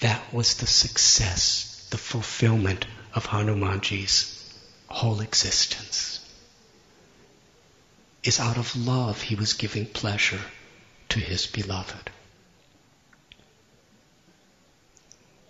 That 0.00 0.32
was 0.32 0.54
the 0.58 0.66
success, 0.66 1.77
the 1.90 1.98
fulfillment 1.98 2.86
of 3.14 3.26
Hanumanji's 3.26 4.34
whole 4.88 5.20
existence. 5.20 6.20
Is 8.22 8.40
out 8.40 8.58
of 8.58 8.76
love 8.76 9.22
he 9.22 9.34
was 9.34 9.54
giving 9.54 9.86
pleasure 9.86 10.40
to 11.10 11.18
his 11.18 11.46
beloved. 11.46 12.10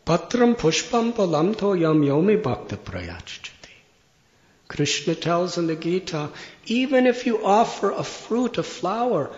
Patram 0.06 0.54
pushpam 0.54 1.12
palam 1.12 1.54
yam 1.80 2.02
yomi 2.02 2.42
bhakta 2.42 2.76
prayachati. 2.76 3.50
Krishna 4.68 5.14
tells 5.14 5.58
in 5.58 5.66
the 5.66 5.76
Gita, 5.76 6.30
even 6.66 7.06
if 7.06 7.26
you 7.26 7.44
offer 7.44 7.90
a 7.90 8.04
fruit, 8.04 8.58
a 8.58 8.62
flower, 8.62 9.30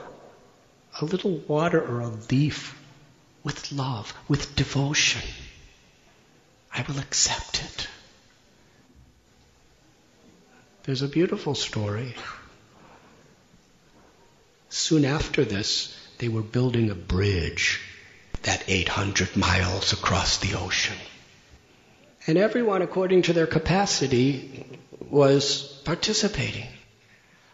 a 1.00 1.04
little 1.04 1.38
water 1.48 1.80
or 1.80 2.00
a 2.00 2.12
leaf 2.30 2.76
with 3.42 3.72
love, 3.72 4.12
with 4.28 4.54
devotion, 4.56 5.22
I 6.72 6.84
will 6.86 6.98
accept 6.98 7.62
it. 7.62 7.88
There's 10.84 11.02
a 11.02 11.08
beautiful 11.08 11.54
story. 11.54 12.14
Soon 14.68 15.04
after 15.04 15.44
this, 15.44 15.96
they 16.18 16.28
were 16.28 16.42
building 16.42 16.90
a 16.90 16.94
bridge 16.94 17.80
that 18.42 18.64
800 18.66 19.36
miles 19.36 19.92
across 19.92 20.38
the 20.38 20.58
ocean. 20.58 20.96
And 22.26 22.38
everyone, 22.38 22.82
according 22.82 23.22
to 23.22 23.32
their 23.32 23.46
capacity, 23.46 24.64
was 25.10 25.80
participating. 25.84 26.66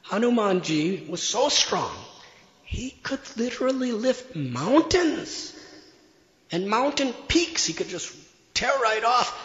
Hanumanji 0.05 1.09
was 1.09 1.23
so 1.23 1.49
strong, 1.49 1.95
he 2.63 2.91
could 2.91 3.21
literally 3.37 3.93
lift 3.93 4.37
mountains 4.37 5.53
and 6.53 6.69
mountain 6.69 7.13
peaks. 7.29 7.65
He 7.65 7.73
could 7.73 7.89
just 7.89 8.13
tear 8.57 8.73
right 8.79 9.05
off 9.05 9.39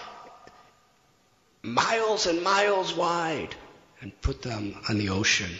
miles 1.64 2.28
and 2.28 2.42
miles 2.42 2.94
wide 2.94 3.54
and 4.00 4.20
put 4.22 4.42
them 4.42 4.76
on 4.90 4.98
the 4.98 5.10
ocean. 5.10 5.52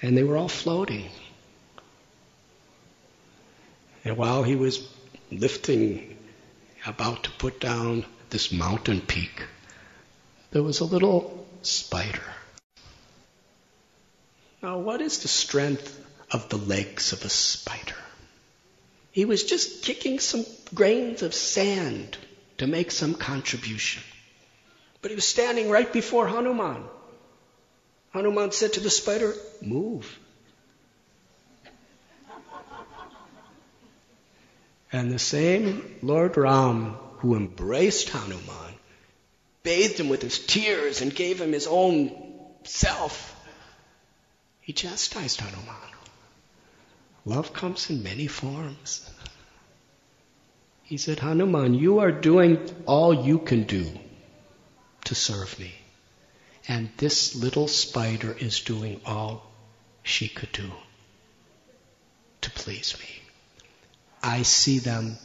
And 0.00 0.16
they 0.16 0.24
were 0.24 0.36
all 0.36 0.48
floating. 0.48 1.10
And 4.04 4.16
while 4.16 4.42
he 4.42 4.56
was 4.56 4.88
lifting, 5.30 6.16
about 6.86 7.24
to 7.24 7.30
put 7.30 7.60
down 7.60 8.04
this 8.30 8.52
mountain 8.52 9.00
peak, 9.00 9.42
there 10.50 10.62
was 10.62 10.80
a 10.80 10.84
little 10.84 11.46
spider. 11.62 12.34
Now, 14.62 14.78
what 14.78 15.00
is 15.00 15.20
the 15.20 15.28
strength 15.28 16.00
of 16.30 16.48
the 16.48 16.56
legs 16.56 17.12
of 17.12 17.24
a 17.24 17.28
spider? 17.28 17.96
He 19.12 19.24
was 19.26 19.44
just 19.44 19.82
kicking 19.82 20.18
some 20.20 20.44
grains 20.74 21.22
of 21.22 21.34
sand 21.34 22.16
to 22.58 22.66
make 22.66 22.90
some 22.90 23.14
contribution. 23.14 24.02
But 25.02 25.10
he 25.10 25.14
was 25.14 25.26
standing 25.26 25.70
right 25.70 25.92
before 25.92 26.26
Hanuman. 26.28 26.84
Hanuman 28.12 28.52
said 28.52 28.74
to 28.74 28.80
the 28.80 28.90
spider, 28.90 29.34
Move. 29.60 30.18
And 34.92 35.10
the 35.10 35.18
same 35.18 35.98
Lord 36.02 36.36
Ram 36.36 36.96
who 37.24 37.34
embraced 37.36 38.10
Hanuman, 38.10 38.74
bathed 39.62 39.98
him 39.98 40.10
with 40.10 40.20
his 40.20 40.38
tears 40.38 41.00
and 41.00 41.14
gave 41.14 41.40
him 41.40 41.52
his 41.52 41.66
own 41.66 42.12
self, 42.64 43.34
he 44.60 44.74
chastised 44.74 45.40
Hanuman. 45.40 45.74
Love 47.24 47.54
comes 47.54 47.88
in 47.88 48.02
many 48.02 48.26
forms. 48.26 49.10
He 50.94 50.98
said, 50.98 51.18
Hanuman, 51.18 51.74
you 51.74 51.98
are 51.98 52.12
doing 52.12 52.70
all 52.86 53.26
you 53.26 53.40
can 53.40 53.64
do 53.64 53.84
to 55.06 55.14
serve 55.16 55.58
me. 55.58 55.74
And 56.68 56.88
this 56.98 57.34
little 57.34 57.66
spider 57.66 58.30
is 58.38 58.60
doing 58.60 59.00
all 59.04 59.50
she 60.04 60.28
could 60.28 60.52
do 60.52 60.70
to 62.42 62.50
please 62.52 62.94
me. 63.00 63.22
I 64.22 64.42
see 64.42 64.78
them, 64.78 65.16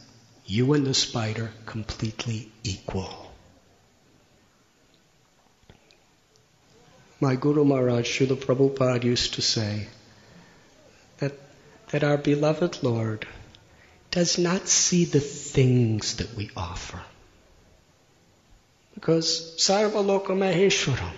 you 0.44 0.72
and 0.72 0.84
the 0.84 0.92
spider, 0.92 1.52
completely 1.66 2.50
equal. 2.64 3.32
My 7.20 7.36
Guru 7.36 7.64
Maharaj 7.64 8.08
Srila 8.08 8.34
Prabhupada 8.44 9.04
used 9.04 9.34
to 9.34 9.40
say 9.40 9.86
that, 11.18 11.34
that 11.90 12.02
our 12.02 12.18
beloved 12.18 12.82
Lord 12.82 13.28
does 14.10 14.38
not 14.38 14.66
see 14.68 15.04
the 15.04 15.20
things 15.20 16.16
that 16.16 16.34
we 16.34 16.50
offer. 16.56 17.00
Because 18.94 19.56
Sarvaloka 19.58 20.34
Maheshwaram, 20.36 21.14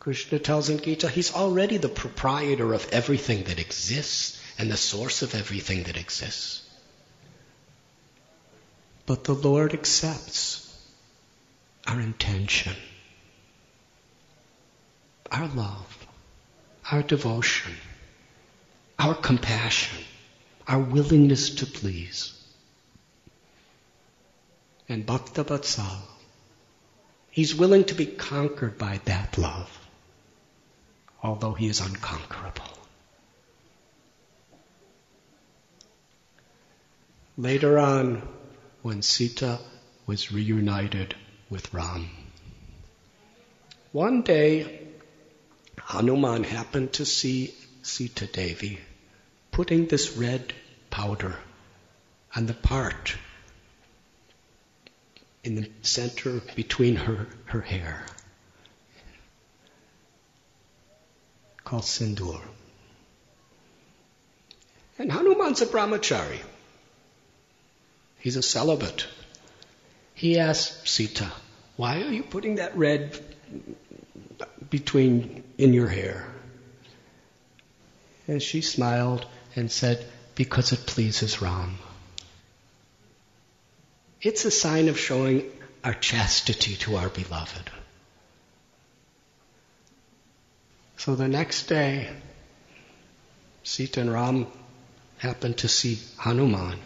Krishna 0.00 0.38
tells 0.38 0.70
in 0.70 0.78
Gita, 0.80 1.08
he's 1.08 1.34
already 1.34 1.76
the 1.76 1.88
proprietor 1.88 2.72
of 2.72 2.88
everything 2.92 3.44
that 3.44 3.58
exists 3.58 4.40
and 4.58 4.70
the 4.70 4.76
source 4.76 5.22
of 5.22 5.34
everything 5.34 5.84
that 5.84 5.96
exists. 5.96 6.62
But 9.04 9.24
the 9.24 9.34
Lord 9.34 9.74
accepts 9.74 10.62
our 11.86 12.00
intention, 12.00 12.74
our 15.30 15.46
love, 15.48 16.06
our 16.90 17.02
devotion, 17.02 17.74
our 18.98 19.14
compassion, 19.14 20.02
our 20.68 20.80
willingness 20.80 21.50
to 21.56 21.66
please. 21.66 22.32
And 24.88 25.04
Bhakta 25.06 25.44
Vatsal, 25.44 25.98
he's 27.30 27.54
willing 27.54 27.84
to 27.84 27.94
be 27.94 28.06
conquered 28.06 28.78
by 28.78 29.00
that 29.04 29.38
love. 29.38 29.70
although 31.22 31.54
he 31.54 31.66
is 31.66 31.80
unconquerable. 31.80 32.64
Later 37.36 37.78
on, 37.78 38.22
when 38.82 39.02
Sita 39.02 39.58
was 40.06 40.30
reunited 40.32 41.14
with 41.50 41.72
Ram, 41.74 42.08
one 43.92 44.22
day 44.22 44.86
Hanuman 45.80 46.44
happened 46.44 46.92
to 46.94 47.04
see 47.04 47.54
Sita 47.82 48.26
Devi 48.26 48.78
putting 49.56 49.86
this 49.86 50.18
red 50.18 50.52
powder 50.90 51.34
on 52.34 52.44
the 52.44 52.52
part 52.52 53.16
in 55.44 55.54
the 55.54 55.66
center 55.80 56.42
between 56.54 56.94
her, 56.94 57.26
her 57.46 57.62
hair 57.62 58.04
called 61.64 61.84
Sindur. 61.84 62.42
And 64.98 65.10
Hanuman's 65.10 65.62
a 65.62 65.66
brahmachari. 65.66 66.40
He's 68.18 68.36
a 68.36 68.42
celibate. 68.42 69.06
He 70.12 70.38
asked 70.38 70.86
Sita, 70.86 71.32
why 71.76 72.02
are 72.02 72.12
you 72.12 72.24
putting 72.24 72.56
that 72.56 72.76
red 72.76 73.18
between 74.68 75.44
in 75.56 75.72
your 75.72 75.88
hair? 75.88 76.28
And 78.28 78.42
she 78.42 78.60
smiled 78.60 79.26
and 79.56 79.72
said, 79.72 80.04
because 80.34 80.72
it 80.72 80.86
pleases 80.86 81.40
Ram. 81.42 81.78
It's 84.20 84.44
a 84.44 84.50
sign 84.50 84.88
of 84.88 84.98
showing 84.98 85.50
our 85.82 85.94
chastity 85.94 86.76
to 86.76 86.96
our 86.96 87.08
beloved. 87.08 87.70
So 90.98 91.14
the 91.14 91.28
next 91.28 91.68
day, 91.68 92.08
Sita 93.62 94.00
and 94.00 94.12
Ram 94.12 94.46
happened 95.18 95.58
to 95.58 95.68
see 95.68 95.98
Hanuman. 96.18 96.78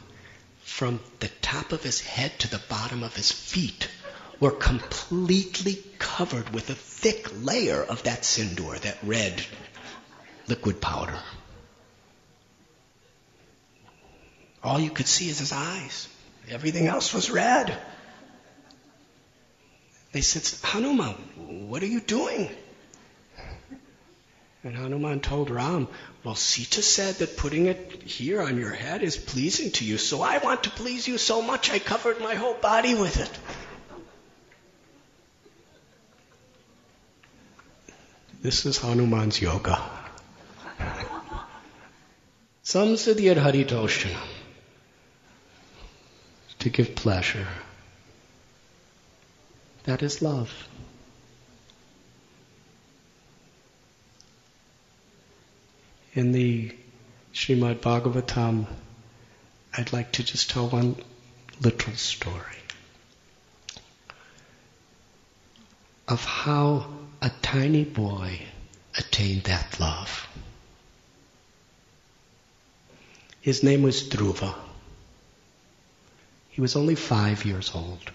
From 0.62 1.00
the 1.18 1.28
top 1.42 1.72
of 1.72 1.82
his 1.82 2.00
head 2.00 2.38
to 2.40 2.50
the 2.50 2.62
bottom 2.68 3.02
of 3.02 3.16
his 3.16 3.32
feet 3.32 3.88
were 4.38 4.50
completely 4.50 5.82
covered 5.98 6.50
with 6.50 6.70
a 6.70 6.74
thick 6.74 7.28
layer 7.42 7.82
of 7.82 8.02
that 8.04 8.22
sindur, 8.22 8.78
that 8.80 8.98
red 9.02 9.44
liquid 10.46 10.80
powder. 10.80 11.18
All 14.62 14.78
you 14.78 14.90
could 14.90 15.06
see 15.06 15.28
is 15.28 15.38
his 15.38 15.52
eyes. 15.52 16.08
Everything 16.50 16.86
else 16.86 17.14
was 17.14 17.30
red. 17.30 17.76
They 20.12 20.20
said, 20.20 20.42
Hanuman, 20.68 21.14
what 21.68 21.82
are 21.82 21.86
you 21.86 22.00
doing? 22.00 22.50
And 24.62 24.76
Hanuman 24.76 25.20
told 25.20 25.48
Ram, 25.48 25.88
Well, 26.22 26.34
Sita 26.34 26.82
said 26.82 27.14
that 27.16 27.38
putting 27.38 27.66
it 27.66 28.02
here 28.02 28.42
on 28.42 28.58
your 28.58 28.72
head 28.72 29.02
is 29.02 29.16
pleasing 29.16 29.70
to 29.72 29.84
you, 29.84 29.96
so 29.96 30.20
I 30.20 30.38
want 30.38 30.64
to 30.64 30.70
please 30.70 31.08
you 31.08 31.16
so 31.16 31.40
much 31.40 31.70
I 31.70 31.78
covered 31.78 32.20
my 32.20 32.34
whole 32.34 32.54
body 32.54 32.94
with 32.94 33.18
it. 33.20 33.30
This 38.42 38.66
is 38.66 38.76
Hanuman's 38.76 39.40
yoga. 39.40 39.80
Samsadhyad 42.64 43.36
Haritoshanam 43.36 44.39
to 46.60 46.70
give 46.70 46.94
pleasure. 46.94 47.48
That 49.84 50.02
is 50.02 50.22
love. 50.22 50.52
In 56.12 56.32
the 56.32 56.72
Srimad 57.32 57.80
Bhagavatam, 57.80 58.66
I'd 59.76 59.92
like 59.92 60.12
to 60.12 60.24
just 60.24 60.50
tell 60.50 60.68
one 60.68 60.96
little 61.60 61.94
story 61.94 62.56
of 66.08 66.24
how 66.24 66.86
a 67.22 67.30
tiny 67.42 67.84
boy 67.84 68.40
attained 68.98 69.44
that 69.44 69.78
love. 69.78 70.26
His 73.40 73.62
name 73.62 73.82
was 73.82 74.02
Dhruva. 74.02 74.54
He 76.50 76.60
was 76.60 76.76
only 76.76 76.94
five 76.94 77.44
years 77.44 77.70
old. 77.74 78.10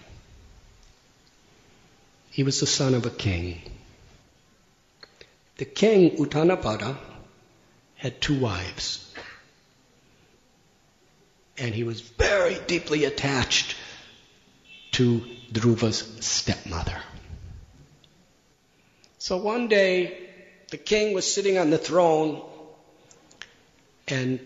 He 2.30 2.42
was 2.42 2.60
the 2.60 2.66
son 2.66 2.94
of 2.94 3.06
a 3.06 3.10
king. 3.10 3.62
The 5.56 5.64
king, 5.64 6.18
Uttanapada, 6.18 6.98
had 7.94 8.20
two 8.20 8.38
wives. 8.38 9.10
And 11.56 11.74
he 11.74 11.82
was 11.82 12.02
very 12.02 12.58
deeply 12.66 13.04
attached 13.04 13.74
to 14.92 15.22
Dhruva's 15.50 16.04
stepmother. 16.20 17.00
So 19.18 19.38
one 19.38 19.68
day, 19.68 20.28
the 20.70 20.76
king 20.76 21.14
was 21.14 21.32
sitting 21.32 21.56
on 21.56 21.70
the 21.70 21.78
throne 21.78 22.42
and 24.08 24.40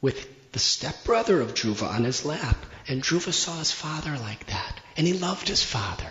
with 0.00 0.33
the 0.54 0.60
stepbrother 0.60 1.40
of 1.40 1.52
Dhruva 1.52 1.82
on 1.82 2.04
his 2.04 2.24
lap. 2.24 2.56
And 2.86 3.02
Dhruva 3.02 3.32
saw 3.32 3.58
his 3.58 3.72
father 3.72 4.16
like 4.16 4.46
that, 4.46 4.80
and 4.96 5.06
he 5.06 5.12
loved 5.12 5.48
his 5.48 5.62
father. 5.62 6.10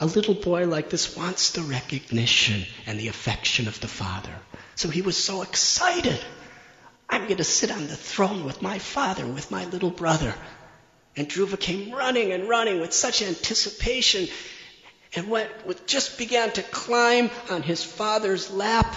A 0.00 0.06
little 0.06 0.34
boy 0.34 0.66
like 0.66 0.90
this 0.90 1.16
wants 1.16 1.52
the 1.52 1.62
recognition 1.62 2.64
and 2.86 2.98
the 2.98 3.08
affection 3.08 3.68
of 3.68 3.80
the 3.80 3.88
father. 3.88 4.34
So 4.74 4.88
he 4.88 5.00
was 5.00 5.16
so 5.16 5.42
excited. 5.42 6.20
I'm 7.08 7.26
going 7.26 7.36
to 7.36 7.44
sit 7.44 7.70
on 7.70 7.86
the 7.86 7.96
throne 7.96 8.44
with 8.44 8.62
my 8.62 8.80
father, 8.80 9.24
with 9.24 9.50
my 9.52 9.64
little 9.66 9.90
brother. 9.90 10.34
And 11.16 11.28
Dhruva 11.28 11.58
came 11.58 11.92
running 11.92 12.32
and 12.32 12.48
running 12.48 12.80
with 12.80 12.92
such 12.92 13.22
anticipation 13.22 14.28
and 15.14 15.30
went, 15.30 15.50
just 15.86 16.18
began 16.18 16.50
to 16.52 16.62
climb 16.62 17.30
on 17.48 17.62
his 17.62 17.84
father's 17.84 18.50
lap 18.50 18.92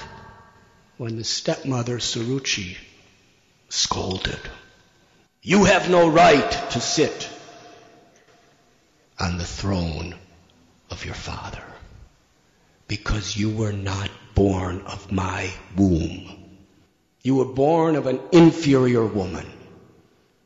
when 0.97 1.17
the 1.17 1.23
stepmother 1.23 1.99
Suruchi 1.99 2.77
scolded. 3.69 4.39
You 5.41 5.63
have 5.63 5.89
no 5.89 6.09
right 6.09 6.51
to 6.71 6.81
sit 6.81 7.29
on 9.19 9.37
the 9.37 9.45
throne 9.45 10.15
of 10.89 11.05
your 11.05 11.15
father 11.15 11.63
because 12.87 13.37
you 13.37 13.49
were 13.49 13.71
not 13.71 14.09
born 14.35 14.81
of 14.81 15.11
my 15.11 15.51
womb. 15.75 16.27
You 17.21 17.35
were 17.35 17.45
born 17.45 17.95
of 17.95 18.07
an 18.07 18.19
inferior 18.31 19.05
woman. 19.05 19.45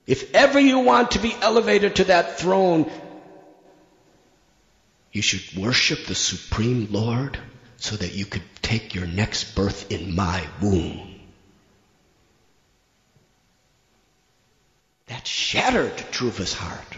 If 0.06 0.36
ever 0.36 0.60
you 0.60 0.80
want 0.80 1.12
to 1.12 1.20
be 1.20 1.34
elevated 1.42 1.96
to 1.98 2.04
that 2.06 2.40
throne, 2.40 2.92
you 5.12 5.22
should 5.22 5.62
worship 5.62 6.06
the 6.06 6.16
Supreme 6.16 6.88
Lord 6.92 7.38
so 7.78 7.96
that 7.96 8.14
you 8.14 8.26
could 8.26 8.44
take 8.62 8.96
your 8.96 9.06
next 9.06 9.56
birth 9.56 9.92
in 9.92 10.16
my 10.16 10.46
womb. 10.62 11.13
That 15.14 15.28
shattered 15.28 15.96
Dhruva's 16.12 16.54
heart. 16.54 16.98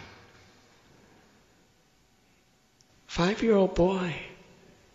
Five 3.07 3.43
year 3.43 3.55
old 3.55 3.75
boy, 3.75 4.15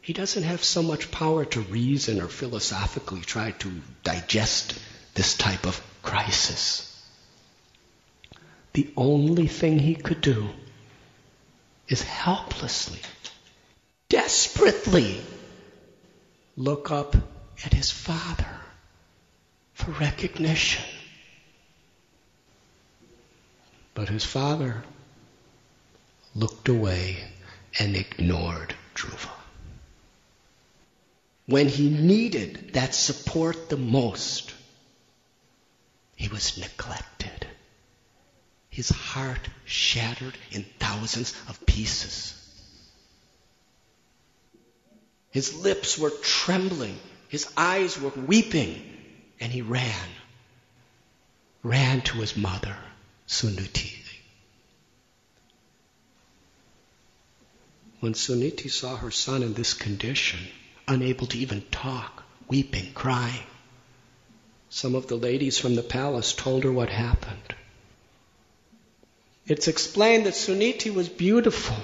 he 0.01 0.15
doesn't 0.15 0.45
have 0.45 0.65
so 0.65 0.83
much 0.83 1.11
power 1.11 1.45
to 1.45 1.61
reason 1.61 2.23
or 2.23 2.29
philosophically 2.29 3.21
try 3.21 3.51
to 3.51 3.83
digest 4.05 4.79
this 5.13 5.37
type 5.37 5.67
of 5.67 5.83
crisis. 6.01 6.87
The 8.73 8.91
only 8.97 9.49
thing 9.49 9.79
he 9.79 9.97
could 9.97 10.23
do 10.23 10.49
is 11.89 12.01
helplessly, 12.01 13.01
desperately 14.09 15.21
look 16.57 16.91
up 16.91 17.15
at 17.67 17.75
his 17.75 17.91
father 17.91 18.61
for 19.75 19.91
recognition. 19.91 21.00
But 23.95 24.09
his 24.09 24.25
father 24.25 24.85
looked 26.35 26.69
away 26.69 27.25
and 27.79 27.97
ignored 27.97 28.75
Dhruva. 28.95 29.31
When 31.47 31.69
he 31.69 31.91
needed 31.91 32.75
that 32.75 32.95
support 32.95 33.69
the 33.69 33.77
most, 33.77 34.55
he 36.15 36.29
was 36.29 36.59
neglected. 36.59 37.47
His 38.69 38.89
heart 38.89 39.49
shattered 39.65 40.39
in 40.53 40.65
thousands 40.79 41.35
of 41.49 41.67
pieces. 41.67 42.35
His 45.31 45.55
lips 45.55 45.99
were 45.99 46.11
trembling. 46.11 46.99
His 47.29 47.49
eyes 47.57 47.99
were 47.99 48.11
weeping. 48.11 48.87
And 49.41 49.51
he 49.51 49.63
ran, 49.63 50.09
ran 51.63 52.03
to 52.03 52.19
his 52.19 52.37
mother 52.37 52.77
Suniti. 53.31 53.93
When 58.01 58.15
Suniti 58.15 58.69
saw 58.69 58.97
her 58.97 59.13
son 59.13 59.45
in 59.45 59.55
this 59.55 59.73
condition, 59.73 60.41
unable 60.89 61.29
to 61.29 61.39
even 61.39 61.63
talk, 61.71 62.25
weeping, 62.49 62.93
crying. 62.93 63.47
Some 64.69 64.97
of 64.97 65.07
the 65.07 65.17
ladies 65.17 65.59
from 65.59 65.77
the 65.77 65.83
palace 65.83 66.33
told 66.33 66.65
her 66.65 66.73
what 66.73 66.89
happened. 66.89 67.55
It's 69.47 69.69
explained 69.69 70.27
that 70.27 70.35
Suniti 70.35 70.93
was 70.93 71.09
beautiful, 71.09 71.77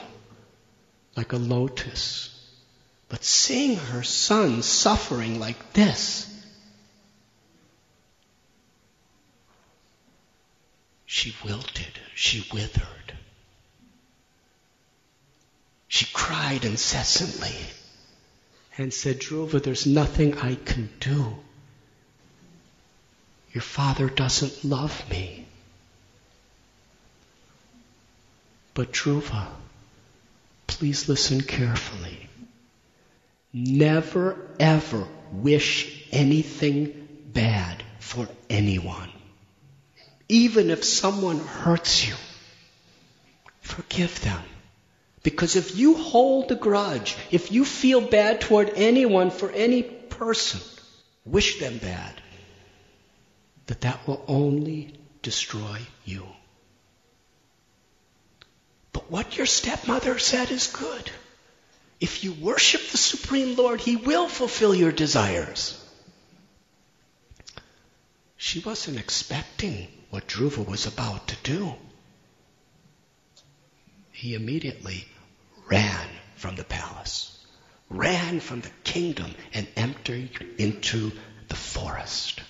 like 1.16 1.32
a 1.32 1.36
lotus. 1.36 2.30
But 3.08 3.22
seeing 3.22 3.76
her 3.76 4.02
son 4.02 4.62
suffering 4.62 5.38
like 5.38 5.74
this, 5.74 6.26
she 11.16 11.34
wilted, 11.42 11.98
she 12.14 12.46
withered. 12.52 13.14
She 15.88 16.04
cried 16.12 16.66
incessantly 16.66 17.56
and 18.76 18.92
said, 18.92 19.20
Dhruva, 19.20 19.62
there's 19.62 19.86
nothing 19.86 20.36
I 20.36 20.56
can 20.56 20.90
do. 21.00 21.34
Your 23.54 23.62
father 23.62 24.10
doesn't 24.10 24.62
love 24.62 25.08
me. 25.08 25.46
But 28.74 28.92
Dhruva, 28.92 29.46
please 30.66 31.08
listen 31.08 31.40
carefully. 31.40 32.28
Never 33.54 34.36
ever 34.60 35.08
wish 35.32 36.04
anything 36.12 37.08
bad 37.32 37.82
for 38.00 38.28
anyone. 38.50 39.15
Even 40.28 40.70
if 40.70 40.84
someone 40.84 41.38
hurts 41.38 42.06
you, 42.06 42.14
forgive 43.60 44.20
them. 44.22 44.42
Because 45.22 45.56
if 45.56 45.76
you 45.76 45.94
hold 45.94 46.50
a 46.52 46.54
grudge, 46.54 47.16
if 47.30 47.50
you 47.50 47.64
feel 47.64 48.00
bad 48.00 48.40
toward 48.40 48.70
anyone 48.76 49.30
for 49.30 49.50
any 49.50 49.82
person, 49.82 50.60
wish 51.24 51.58
them 51.58 51.78
bad, 51.78 52.20
that 53.66 53.80
that 53.80 54.06
will 54.06 54.24
only 54.28 54.94
destroy 55.22 55.80
you. 56.04 56.24
But 58.92 59.10
what 59.10 59.36
your 59.36 59.46
stepmother 59.46 60.18
said 60.18 60.50
is 60.50 60.68
good. 60.68 61.10
If 62.00 62.24
you 62.24 62.32
worship 62.32 62.82
the 62.88 62.98
Supreme 62.98 63.56
Lord, 63.56 63.80
He 63.80 63.96
will 63.96 64.28
fulfill 64.28 64.74
your 64.74 64.92
desires. 64.92 65.82
She 68.36 68.60
wasn't 68.60 68.98
expecting 68.98 69.88
what 70.10 70.28
Dhruva 70.28 70.66
was 70.66 70.86
about 70.86 71.28
to 71.28 71.36
do. 71.42 71.74
He 74.12 74.34
immediately 74.34 75.06
ran 75.68 76.08
from 76.36 76.56
the 76.56 76.64
palace, 76.64 77.44
ran 77.90 78.40
from 78.40 78.60
the 78.60 78.70
kingdom, 78.84 79.34
and 79.52 79.66
entered 79.76 80.30
into 80.58 81.12
the 81.48 81.56
forest. 81.56 82.40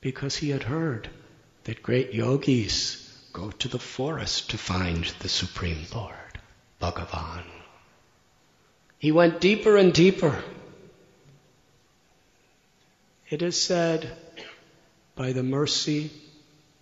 Because 0.00 0.36
he 0.36 0.50
had 0.50 0.62
heard 0.62 1.08
that 1.64 1.82
great 1.82 2.14
yogis 2.14 3.06
go 3.32 3.50
to 3.50 3.68
the 3.68 3.78
forest 3.78 4.50
to 4.50 4.58
find 4.58 5.04
the 5.20 5.28
Supreme 5.28 5.86
Lord, 5.94 6.40
Bhagavan. 6.80 7.44
He 8.98 9.12
went 9.12 9.40
deeper 9.40 9.76
and 9.76 9.92
deeper. 9.92 10.42
It 13.30 13.42
is 13.42 13.62
said, 13.62 14.10
by 15.14 15.32
the 15.32 15.44
mercy 15.44 16.10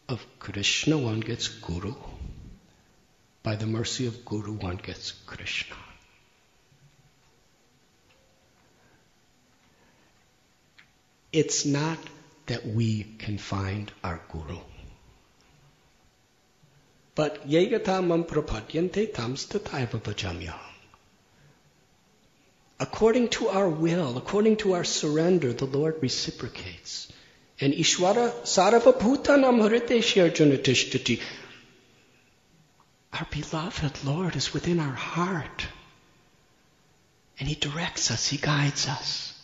of 0.09 0.25
Krishna, 0.39 0.97
one 0.97 1.21
gets 1.21 1.47
Guru. 1.47 1.95
By 3.43 3.57
the 3.57 3.67
mercy 3.67 4.07
of 4.07 4.25
Guru, 4.25 4.55
one 4.55 4.77
gets 4.77 5.13
Krishna. 5.27 5.77
It's 11.31 11.67
not 11.67 11.99
that 12.47 12.67
we 12.67 13.03
can 13.19 13.37
find 13.37 13.93
our 14.03 14.23
Guru. 14.33 14.59
But 17.15 17.47
yegatamam 17.47 18.27
prapadyante 18.27 19.13
tamstataiva 19.13 20.01
bhajamya. 20.01 20.55
According 22.81 23.29
to 23.31 23.49
our 23.49 23.69
will, 23.69 24.17
according 24.17 24.59
to 24.59 24.75
our 24.75 24.85
surrender, 24.85 25.53
the 25.53 25.64
Lord 25.64 25.97
reciprocates. 26.01 27.09
And 27.61 27.75
Ishwara 27.75 28.33
Sarvabhutanam 28.43 29.61
Arjuna 29.61 31.21
our 33.12 33.27
beloved 33.31 34.05
Lord 34.05 34.37
is 34.37 34.53
within 34.53 34.79
our 34.79 34.93
heart. 34.93 35.67
And 37.41 37.49
He 37.49 37.55
directs 37.55 38.11
us, 38.11 38.29
He 38.29 38.37
guides 38.37 38.87
us. 38.87 39.35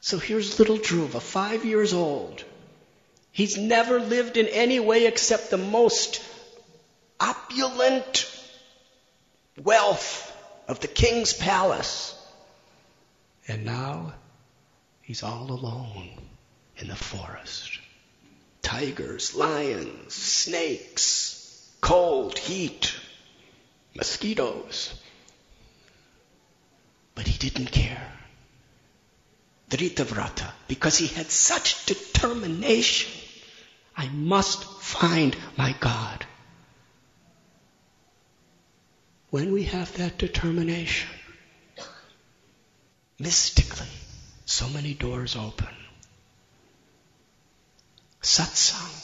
So 0.00 0.18
here's 0.18 0.58
little 0.58 0.78
Dhruva, 0.78 1.20
five 1.20 1.64
years 1.64 1.92
old. 1.92 2.44
He's 3.32 3.58
never 3.58 4.00
lived 4.00 4.38
in 4.38 4.46
any 4.46 4.80
way 4.80 5.06
except 5.06 5.50
the 5.50 5.58
most 5.58 6.22
opulent 7.20 8.30
wealth 9.62 10.32
of 10.66 10.80
the 10.80 10.88
king's 10.88 11.32
palace. 11.32 12.14
And 13.48 13.64
now 13.64 14.14
he's 15.02 15.22
all 15.22 15.50
alone 15.50 16.10
in 16.76 16.88
the 16.88 16.96
forest. 16.96 17.78
Tigers, 18.62 19.34
lions, 19.34 20.14
snakes, 20.14 21.70
cold, 21.80 22.36
heat, 22.36 22.94
mosquitoes. 23.94 24.92
But 27.14 27.28
he 27.28 27.38
didn't 27.38 27.70
care. 27.70 28.12
Dritavrata, 29.70 30.50
because 30.68 30.98
he 30.98 31.06
had 31.06 31.30
such 31.30 31.86
determination. 31.86 33.10
I 33.96 34.08
must 34.08 34.64
find 34.64 35.36
my 35.56 35.74
God. 35.80 36.25
When 39.36 39.52
we 39.52 39.64
have 39.64 39.94
that 39.98 40.16
determination, 40.16 41.10
mystically, 43.18 43.92
so 44.46 44.66
many 44.70 44.94
doors 44.94 45.36
open. 45.36 45.74
Satsang, 48.22 48.94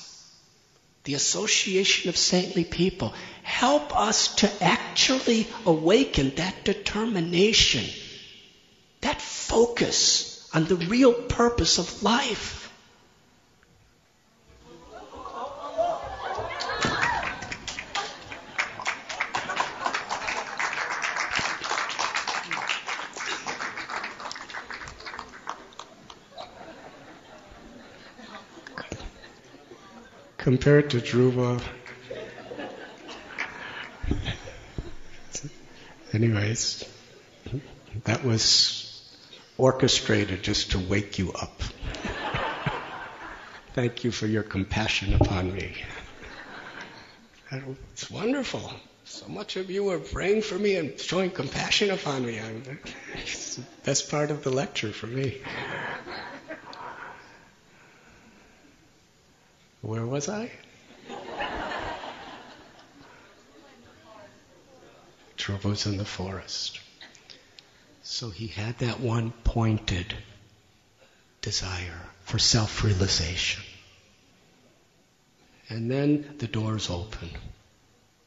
the 1.04 1.12
association 1.12 2.08
of 2.08 2.16
saintly 2.16 2.64
people, 2.64 3.12
help 3.42 3.94
us 3.94 4.36
to 4.36 4.50
actually 4.64 5.48
awaken 5.66 6.32
that 6.36 6.64
determination, 6.64 7.84
that 9.02 9.20
focus 9.20 10.48
on 10.54 10.64
the 10.64 10.76
real 10.76 11.12
purpose 11.12 11.76
of 11.76 12.02
life. 12.02 12.61
Compared 30.42 30.90
to 30.90 30.98
Dhruva. 30.98 31.62
Anyways, 36.12 36.84
that 38.04 38.24
was 38.24 39.16
orchestrated 39.56 40.42
just 40.42 40.72
to 40.72 40.78
wake 40.80 41.18
you 41.18 41.32
up. 41.32 41.62
Thank 43.74 44.04
you 44.04 44.10
for 44.10 44.26
your 44.26 44.42
compassion 44.42 45.14
upon 45.14 45.54
me. 45.54 45.74
It's 47.92 48.10
wonderful. 48.10 48.72
So 49.04 49.28
much 49.28 49.56
of 49.56 49.70
you 49.70 49.90
are 49.90 49.98
praying 49.98 50.42
for 50.42 50.58
me 50.58 50.74
and 50.74 50.98
showing 50.98 51.30
compassion 51.30 51.90
upon 51.90 52.26
me. 52.26 52.40
It's 53.14 53.56
the 53.56 53.62
best 53.84 54.10
part 54.10 54.30
of 54.30 54.42
the 54.42 54.50
lecture 54.50 54.92
for 54.92 55.06
me. 55.06 55.40
Where 59.82 60.06
was 60.06 60.28
I? 60.28 60.50
Dhruva's 65.36 65.86
in 65.86 65.96
the 65.96 66.04
forest. 66.04 66.78
So 68.04 68.30
he 68.30 68.46
had 68.46 68.78
that 68.78 69.00
one 69.00 69.32
pointed 69.42 70.14
desire 71.40 72.00
for 72.24 72.38
self 72.38 72.84
realization. 72.84 73.64
And 75.68 75.90
then 75.90 76.36
the 76.38 76.46
doors 76.46 76.88
open. 76.88 77.30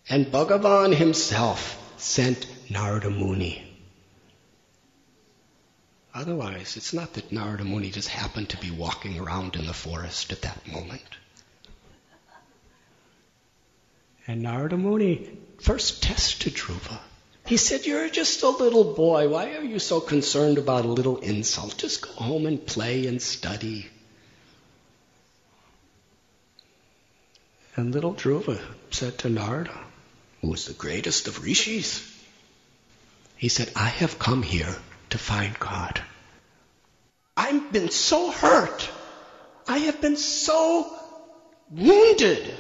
And 0.10 0.26
Bhagavan 0.26 0.94
himself 0.94 1.82
sent 1.98 2.46
Narada 2.70 3.10
Muni. 3.10 3.62
Otherwise, 6.14 6.76
it's 6.76 6.94
not 6.94 7.14
that 7.14 7.32
Narada 7.32 7.64
Muni 7.64 7.92
just 7.92 8.10
happened 8.10 8.50
to 8.50 8.58
be 8.58 8.72
walking 8.72 9.20
around 9.20 9.56
in 9.56 9.66
the 9.66 9.74
forest 9.74 10.34
at 10.34 10.42
that 10.42 10.68
moment. 10.68 11.04
And 14.28 14.42
Narada 14.42 14.78
Muni 14.78 15.30
first 15.60 16.02
tested 16.02 16.54
Dhruva. 16.54 17.00
He 17.46 17.58
said, 17.58 17.86
You're 17.86 18.10
just 18.10 18.42
a 18.42 18.50
little 18.50 18.96
boy. 18.96 19.30
Why 19.30 19.56
are 19.56 19.64
you 19.64 19.78
so 19.78 20.00
concerned 20.00 20.58
about 20.58 20.86
a 20.86 20.90
little 20.90 21.18
insult? 21.18 21.78
Just 21.78 22.02
go 22.02 22.12
home 22.12 22.48
and 22.48 22.66
play 22.66 23.06
and 23.06 23.22
study. 23.22 23.88
And 27.76 27.94
little 27.94 28.16
Dhruva 28.16 28.60
said 28.90 29.18
to 29.20 29.30
Narada, 29.30 29.78
who 30.42 30.50
was 30.50 30.66
the 30.66 30.74
greatest 30.74 31.28
of 31.28 31.44
rishis, 31.44 32.12
he 33.38 33.50
said, 33.50 33.72
I 33.76 33.90
have 33.90 34.18
come 34.18 34.42
here 34.42 34.76
to 35.10 35.18
find 35.18 35.60
God. 35.60 36.02
I've 37.38 37.72
been 37.72 37.92
so 37.92 38.32
hurt. 38.32 38.90
I 39.68 39.80
have 39.80 40.00
been 40.00 40.16
so 40.16 40.92
wounded 41.70 42.54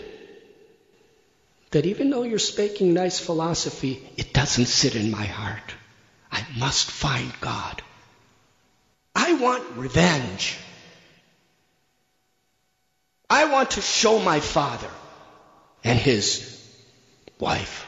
that 1.75 1.85
even 1.85 2.09
though 2.09 2.23
you're 2.23 2.39
speaking 2.39 2.93
nice 2.93 3.19
philosophy, 3.19 4.01
it 4.15 4.31
doesn't 4.31 4.67
sit 4.67 4.95
in 4.95 5.11
my 5.11 5.25
heart. 5.25 5.73
I 6.31 6.41
must 6.57 6.89
find 6.89 7.29
God. 7.41 7.81
I 9.13 9.33
want 9.33 9.75
revenge. 9.75 10.57
I 13.29 13.51
want 13.51 13.71
to 13.71 13.81
show 13.81 14.19
my 14.19 14.39
father 14.39 14.89
and 15.83 15.99
his 15.99 16.57
wife. 17.39 17.85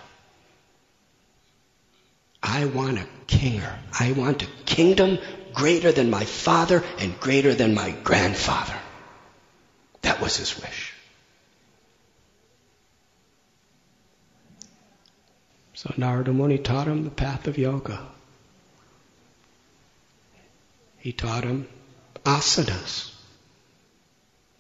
I 2.44 2.66
want 2.66 3.00
a 3.00 3.08
kinger. 3.28 3.74
I 3.98 4.12
want 4.12 4.44
a 4.44 4.48
kingdom 4.66 5.18
greater 5.54 5.94
than 5.94 6.10
my 6.10 6.26
father 6.26 6.84
and 7.00 7.18
greater 7.22 7.54
than 7.54 7.74
my 7.74 7.92
grandfather. 8.04 8.78
That 10.02 10.20
was 10.20 10.36
his 10.36 10.62
wish. 10.62 10.87
So 15.78 15.94
Narada 15.96 16.34
Muni 16.34 16.58
taught 16.58 16.88
him 16.88 17.04
the 17.04 17.12
path 17.12 17.46
of 17.46 17.60
yoga. 17.60 18.04
He 20.98 21.12
taught 21.12 21.44
him 21.44 21.68
asanas. 22.26 23.12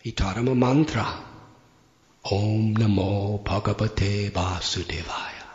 He 0.03 0.11
taught 0.11 0.37
him 0.37 0.47
a 0.47 0.53
mantra. 0.53 1.07
Om 2.23 2.75
Namo 2.75 3.43
Bhagavate 3.43 4.29
Vasudevaya. 4.29 5.47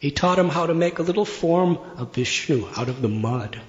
He 0.00 0.12
taught 0.12 0.38
him 0.38 0.48
how 0.48 0.64
to 0.64 0.72
make 0.72 0.98
a 0.98 1.02
little 1.02 1.26
form 1.26 1.76
of 1.98 2.14
Vishnu 2.14 2.68
out 2.74 2.88
of 2.88 3.02
the 3.02 3.08
mud 3.10 3.60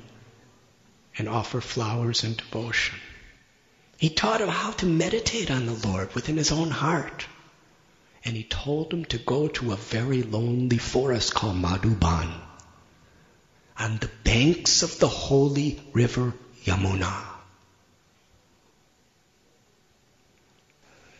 and 1.18 1.28
offer 1.28 1.60
flowers 1.60 2.24
in 2.24 2.36
devotion. 2.36 2.98
He 3.98 4.10
taught 4.10 4.40
him 4.40 4.48
how 4.48 4.72
to 4.72 4.86
meditate 4.86 5.52
on 5.52 5.66
the 5.66 5.88
Lord 5.90 6.16
within 6.16 6.38
his 6.38 6.54
own 6.54 6.72
heart 6.72 7.28
and 8.26 8.36
he 8.36 8.44
told 8.44 8.94
him 8.94 9.06
to 9.06 9.18
go 9.18 9.48
to 9.48 9.72
a 9.72 9.76
very 9.76 10.24
lonely 10.24 10.78
forest 10.78 11.34
called 11.34 11.56
Madhuban 11.56 12.32
on 13.78 13.98
the 13.98 14.10
banks 14.24 14.84
of 14.84 15.00
the 15.00 15.08
holy 15.08 15.82
river 15.94 16.34
Yamuna. 16.66 17.26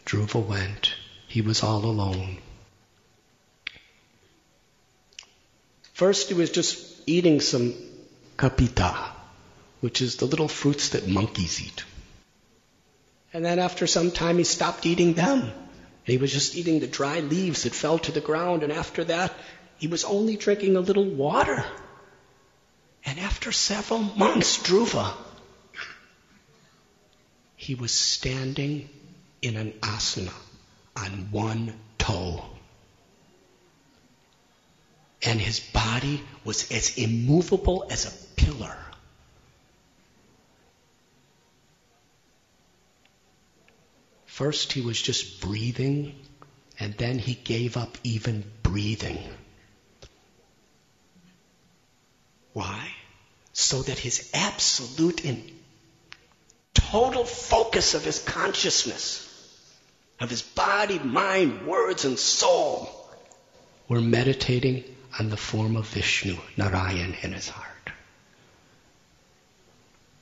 Dhruva 0.06 0.46
went. 0.46 0.94
He 1.28 1.42
was 1.42 1.64
all 1.64 1.86
alone. 1.86 2.40
First, 5.94 6.30
he 6.30 6.34
was 6.34 6.50
just 6.50 7.02
eating 7.06 7.40
some 7.40 7.74
kapita, 8.38 9.12
which 9.82 10.02
is 10.02 10.16
the 10.16 10.26
little 10.26 10.48
fruits 10.48 10.90
that 10.90 11.08
monkeys 11.08 11.62
eat. 11.62 11.84
And 13.32 13.46
then 13.46 13.60
after 13.60 13.86
some 13.86 14.12
time, 14.12 14.38
he 14.38 14.44
stopped 14.44 14.86
eating 14.86 15.14
them 15.14 15.52
he 16.10 16.18
was 16.18 16.32
just 16.32 16.56
eating 16.56 16.80
the 16.80 16.88
dry 16.88 17.20
leaves 17.20 17.64
that 17.64 17.74
fell 17.74 18.00
to 18.00 18.12
the 18.12 18.22
ground, 18.22 18.64
and 18.64 18.72
after 18.72 19.04
that, 19.04 19.34
he 19.78 19.88
was 19.88 20.04
only 20.04 20.36
drinking 20.36 20.76
a 20.76 20.82
little 20.82 21.06
water. 21.06 21.66
And 23.06 23.20
after 23.20 23.52
several 23.52 24.00
months, 24.00 24.58
Dhruva, 24.58 25.14
he 27.56 27.76
was 27.76 27.92
standing 27.92 28.90
in 29.42 29.56
an 29.56 29.74
asana 29.82 30.34
on 30.96 31.30
one 31.32 31.74
toe. 31.98 32.44
And 35.22 35.40
his 35.40 35.60
body 35.60 36.24
was 36.44 36.72
as 36.72 36.98
immovable 36.98 37.88
as 37.90 38.06
a 38.06 38.36
pillar. 38.36 38.78
First, 44.40 44.72
he 44.72 44.80
was 44.80 45.02
just 45.02 45.42
breathing, 45.42 46.16
and 46.80 46.94
then 46.94 47.20
he 47.20 47.34
gave 47.34 47.76
up 47.76 47.98
even 48.06 48.50
breathing. 48.64 49.20
Why? 52.54 52.88
So 53.52 53.82
that 53.82 54.00
his 54.00 54.32
absolute 54.34 55.26
and 55.26 55.52
total 56.74 57.26
focus 57.26 57.96
of 57.96 58.06
his 58.06 58.20
consciousness, 58.20 59.28
of 60.22 60.30
his 60.30 60.42
body, 60.42 61.00
mind, 61.00 61.68
words, 61.68 62.06
and 62.06 62.18
soul, 62.18 62.90
were 63.90 64.00
meditating 64.00 64.86
on 65.20 65.30
the 65.30 65.36
form 65.36 65.76
of 65.76 65.86
Vishnu, 65.88 66.38
Narayan, 66.56 67.14
in 67.24 67.34
his 67.34 67.50
heart. 67.50 67.92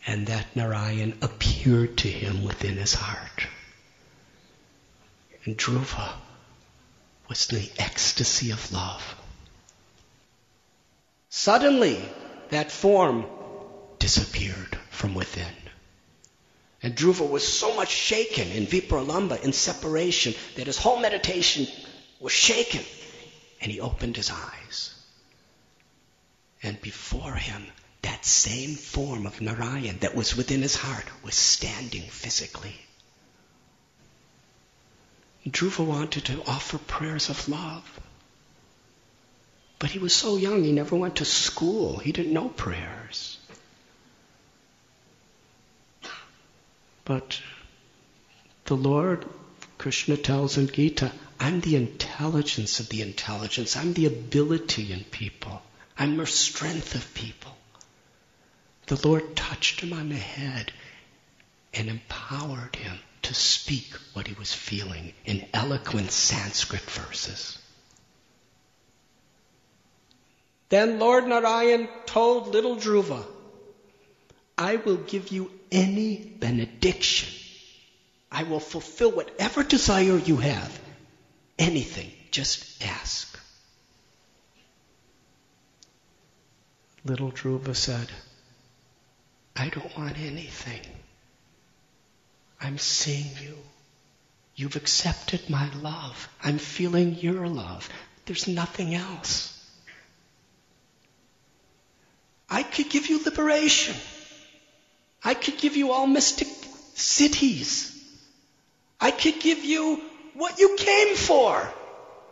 And 0.08 0.26
that 0.26 0.56
Narayan 0.56 1.20
appeared 1.22 1.98
to 2.00 2.08
him 2.08 2.44
within 2.44 2.78
his 2.78 2.96
heart. 2.96 3.48
And 5.48 5.58
Dhruva 5.58 6.12
was 7.30 7.50
in 7.50 7.60
the 7.60 7.72
ecstasy 7.80 8.52
of 8.52 8.74
love. 8.74 9.16
Suddenly, 11.30 12.02
that 12.50 12.70
form 12.70 13.26
disappeared 13.98 14.78
from 14.90 15.16
within. 15.16 15.56
And 16.84 16.98
Dhruva 16.98 17.26
was 17.26 17.48
so 17.48 17.74
much 17.78 17.92
shaken 17.92 18.52
in 18.52 18.68
Vipralamba, 18.68 19.42
in 19.42 19.54
separation, 19.54 20.34
that 20.58 20.68
his 20.68 20.78
whole 20.78 21.00
meditation 21.00 21.66
was 22.20 22.34
shaken. 22.34 22.84
And 23.62 23.72
he 23.72 23.80
opened 23.80 24.18
his 24.18 24.30
eyes. 24.30 24.94
And 26.62 26.82
before 26.82 27.36
him, 27.36 27.66
that 28.02 28.26
same 28.26 28.76
form 28.76 29.26
of 29.26 29.40
Narayan 29.40 30.00
that 30.00 30.14
was 30.14 30.36
within 30.36 30.62
his 30.62 30.76
heart 30.76 31.06
was 31.24 31.36
standing 31.36 32.04
physically. 32.04 32.76
Dhruva 35.52 35.86
wanted 35.86 36.26
to 36.26 36.44
offer 36.46 36.78
prayers 36.78 37.30
of 37.30 37.48
love. 37.48 38.00
But 39.80 39.92
he 39.92 40.00
was 40.00 40.14
so 40.14 40.38
young, 40.38 40.64
he 40.64 40.72
never 40.72 40.96
went 40.96 41.18
to 41.18 41.26
school. 41.26 41.98
He 41.98 42.12
didn't 42.12 42.34
know 42.34 42.50
prayers. 42.50 43.38
But 47.06 47.40
the 48.66 48.76
Lord, 48.76 49.26
Krishna 49.78 50.18
tells 50.18 50.58
in 50.58 50.68
Gita, 50.68 51.12
I'm 51.40 51.62
the 51.62 51.76
intelligence 51.76 52.80
of 52.80 52.90
the 52.90 53.02
intelligence. 53.02 53.78
I'm 53.78 53.94
the 53.94 54.08
ability 54.08 54.92
in 54.92 55.04
people. 55.06 55.62
I'm 55.98 56.18
the 56.18 56.26
strength 56.26 56.96
of 56.96 57.14
people. 57.14 57.56
The 58.88 59.08
Lord 59.08 59.36
touched 59.36 59.82
him 59.82 59.94
on 59.94 60.10
the 60.10 60.16
head 60.16 60.72
and 61.74 61.90
empowered 61.90 62.76
him 62.76 63.00
to 63.28 63.34
speak 63.34 63.94
what 64.14 64.26
he 64.26 64.34
was 64.36 64.54
feeling 64.54 65.14
in 65.26 65.46
eloquent 65.54 66.12
Sanskrit 66.12 66.82
verses. 66.82 67.60
Then 70.70 70.98
Lord 70.98 71.28
Narayan 71.28 71.90
told 72.06 72.48
little 72.48 72.78
Dhruva, 72.78 73.26
I 74.58 74.78
will 74.78 74.96
give 74.96 75.30
you 75.30 75.52
any 75.72 76.16
benediction. 76.18 77.28
I 78.32 78.44
will 78.44 78.62
fulfill 78.62 79.12
whatever 79.12 79.62
desire 79.62 80.18
you 80.18 80.38
have. 80.38 80.80
Anything. 81.60 82.12
Just 82.32 82.82
ask. 82.82 83.38
Little 87.04 87.32
Dhruva 87.32 87.76
said, 87.76 88.08
I 89.54 89.68
don't 89.68 89.98
want 89.98 90.18
anything. 90.18 90.82
I'm 92.60 92.78
seeing 92.78 93.32
you. 93.42 93.58
You've 94.56 94.76
accepted 94.76 95.50
my 95.50 95.70
love. 95.82 96.28
I'm 96.44 96.58
feeling 96.58 97.16
your 97.16 97.48
love. 97.48 97.88
There's 98.26 98.48
nothing 98.48 98.96
else. 98.96 99.54
I 102.50 102.64
could 102.64 102.90
give 102.90 103.08
you 103.08 103.24
liberation. 103.24 103.96
I 105.24 105.34
could 105.34 105.58
give 105.58 105.76
you 105.76 105.92
all 105.92 106.08
mystic 106.08 106.48
siddhis. 106.96 107.94
I 109.00 109.12
could 109.12 109.40
give 109.40 109.64
you 109.64 110.02
what 110.34 110.60
you 110.60 110.76
came 110.78 111.16
for. 111.16 111.68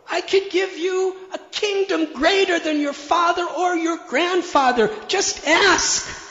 I 0.08 0.20
could 0.20 0.50
give 0.50 0.76
you 0.78 1.16
a 1.32 1.38
kingdom 1.50 2.12
greater 2.12 2.58
than 2.58 2.80
your 2.80 2.92
father 2.92 3.44
or 3.44 3.76
your 3.76 3.98
grandfather. 4.08 4.90
Just 5.08 5.46
ask. 5.46 6.25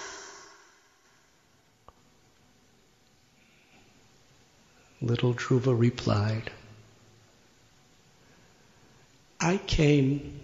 Little 5.06 5.36
Dhruva 5.36 5.80
replied, 5.80 6.50
I 9.40 9.58
came 9.58 10.40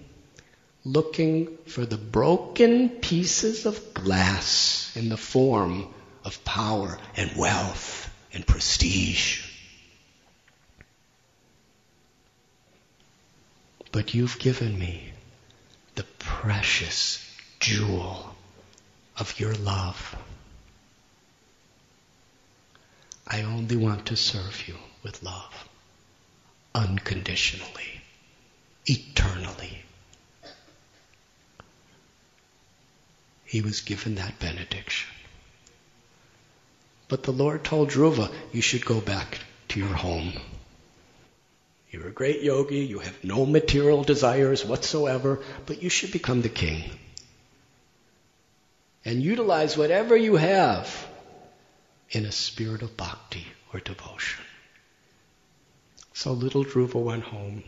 looking 0.85 1.57
for 1.65 1.83
the 1.83 1.97
broken 1.97 2.89
pieces 2.89 3.65
of 3.65 3.95
glass 3.95 4.95
in 4.95 5.09
the 5.09 5.17
form 5.17 5.91
of 6.23 6.45
power 6.45 6.99
and 7.17 7.35
wealth 7.35 8.13
and 8.33 8.45
prestige. 8.45 9.47
But 13.91 14.13
you've 14.13 14.37
given 14.37 14.77
me 14.77 15.11
the 15.95 16.05
precious 16.19 17.27
jewel 17.59 18.35
of 19.17 19.39
your 19.39 19.55
love. 19.55 20.15
I 23.33 23.43
only 23.43 23.77
want 23.77 24.07
to 24.07 24.17
serve 24.17 24.67
you 24.67 24.75
with 25.03 25.23
love, 25.23 25.69
unconditionally, 26.75 28.01
eternally. 28.85 29.83
He 33.45 33.61
was 33.61 33.79
given 33.79 34.15
that 34.15 34.37
benediction. 34.39 35.09
But 37.07 37.23
the 37.23 37.31
Lord 37.31 37.63
told 37.63 37.91
Dhruva, 37.91 38.29
you 38.51 38.61
should 38.61 38.83
go 38.83 38.99
back 38.99 39.39
to 39.69 39.79
your 39.79 39.93
home. 39.93 40.33
You're 41.89 42.09
a 42.09 42.11
great 42.11 42.41
yogi, 42.41 42.79
you 42.79 42.99
have 42.99 43.23
no 43.23 43.45
material 43.45 44.03
desires 44.03 44.65
whatsoever, 44.65 45.39
but 45.65 45.81
you 45.81 45.89
should 45.89 46.11
become 46.11 46.41
the 46.41 46.49
king. 46.49 46.83
And 49.05 49.23
utilize 49.23 49.77
whatever 49.77 50.17
you 50.17 50.35
have 50.35 51.07
in 52.11 52.25
a 52.25 52.31
spirit 52.31 52.81
of 52.81 52.97
bhakti 52.97 53.45
or 53.73 53.79
devotion. 53.79 54.43
So 56.13 56.33
little 56.33 56.65
Dhruva 56.65 57.01
went 57.01 57.23
home. 57.23 57.63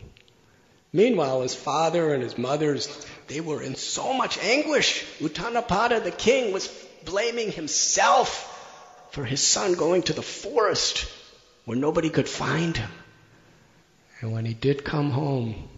Meanwhile, 0.92 1.42
his 1.42 1.54
father 1.54 2.14
and 2.14 2.22
his 2.22 2.38
mothers, 2.38 2.88
they 3.26 3.40
were 3.40 3.62
in 3.62 3.74
so 3.74 4.12
much 4.12 4.38
anguish. 4.38 5.04
Uttanapada, 5.18 6.04
the 6.04 6.12
king, 6.12 6.52
was 6.52 6.68
blaming 7.04 7.50
himself 7.50 8.50
for 9.10 9.24
his 9.24 9.40
son 9.40 9.74
going 9.74 10.02
to 10.02 10.12
the 10.12 10.22
forest 10.22 11.06
where 11.64 11.76
nobody 11.76 12.10
could 12.10 12.28
find 12.28 12.76
him. 12.76 12.90
And 14.20 14.32
when 14.32 14.44
he 14.44 14.54
did 14.54 14.84
come 14.84 15.10
home, 15.10 15.68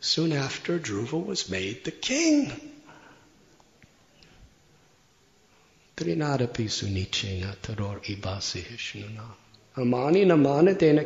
soon 0.00 0.32
after, 0.32 0.78
Dhruva 0.78 1.22
was 1.24 1.50
made 1.50 1.84
the 1.84 1.90
king. 1.90 2.52
Trinadapi 5.96 6.68
taror 7.62 8.04
ibasi 8.04 8.62
hishnuna. 8.62 9.32
Amani 9.78 10.26
namana 10.26 10.76
dena. 10.76 11.04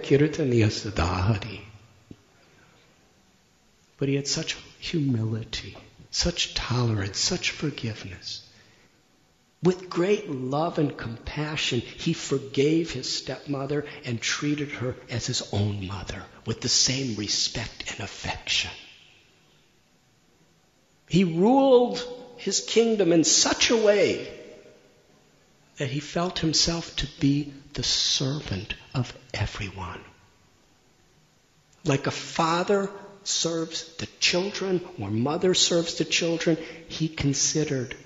But 3.99 4.09
he 4.09 4.17
had 4.17 4.27
such 4.27 4.57
humility, 4.81 5.77
such 6.11 6.55
tolerance, 6.55 7.21
such 7.21 7.53
forgiveness. 7.53 8.43
With 9.63 9.89
great 9.89 10.29
love 10.29 10.79
and 10.81 10.97
compassion, 10.97 11.81
he 11.81 12.13
forgave 12.13 12.91
his 12.91 13.09
stepmother 13.09 13.87
and 14.05 14.21
treated 14.21 14.73
her 14.73 14.97
as 15.09 15.25
his 15.27 15.43
own 15.53 15.87
mother 15.87 16.25
with 16.47 16.63
the 16.63 16.69
same 16.69 17.15
respect 17.15 17.93
and 17.93 18.01
affection. 18.01 18.73
He 21.09 21.23
ruled 21.23 22.03
his 22.39 22.61
kingdom 22.61 23.13
in 23.13 23.23
such 23.23 23.71
a 23.71 23.77
way 23.77 24.40
that 25.81 25.89
he 25.89 25.99
felt 25.99 26.41
himself 26.41 26.95
to 26.95 27.07
be 27.21 27.55
the 27.73 27.83
servant 27.83 28.75
of 28.95 29.17
everyone. 29.33 30.03
Like 31.87 32.07
a 32.07 32.11
father 32.11 32.91
serves 33.25 33.85
the 33.95 34.07
children 34.21 34.87
or 35.01 35.11
mother 35.11 35.55
serves 35.55 35.95
the 35.95 36.05
children, 36.05 36.59
he 36.89 37.09
considered 37.09 37.97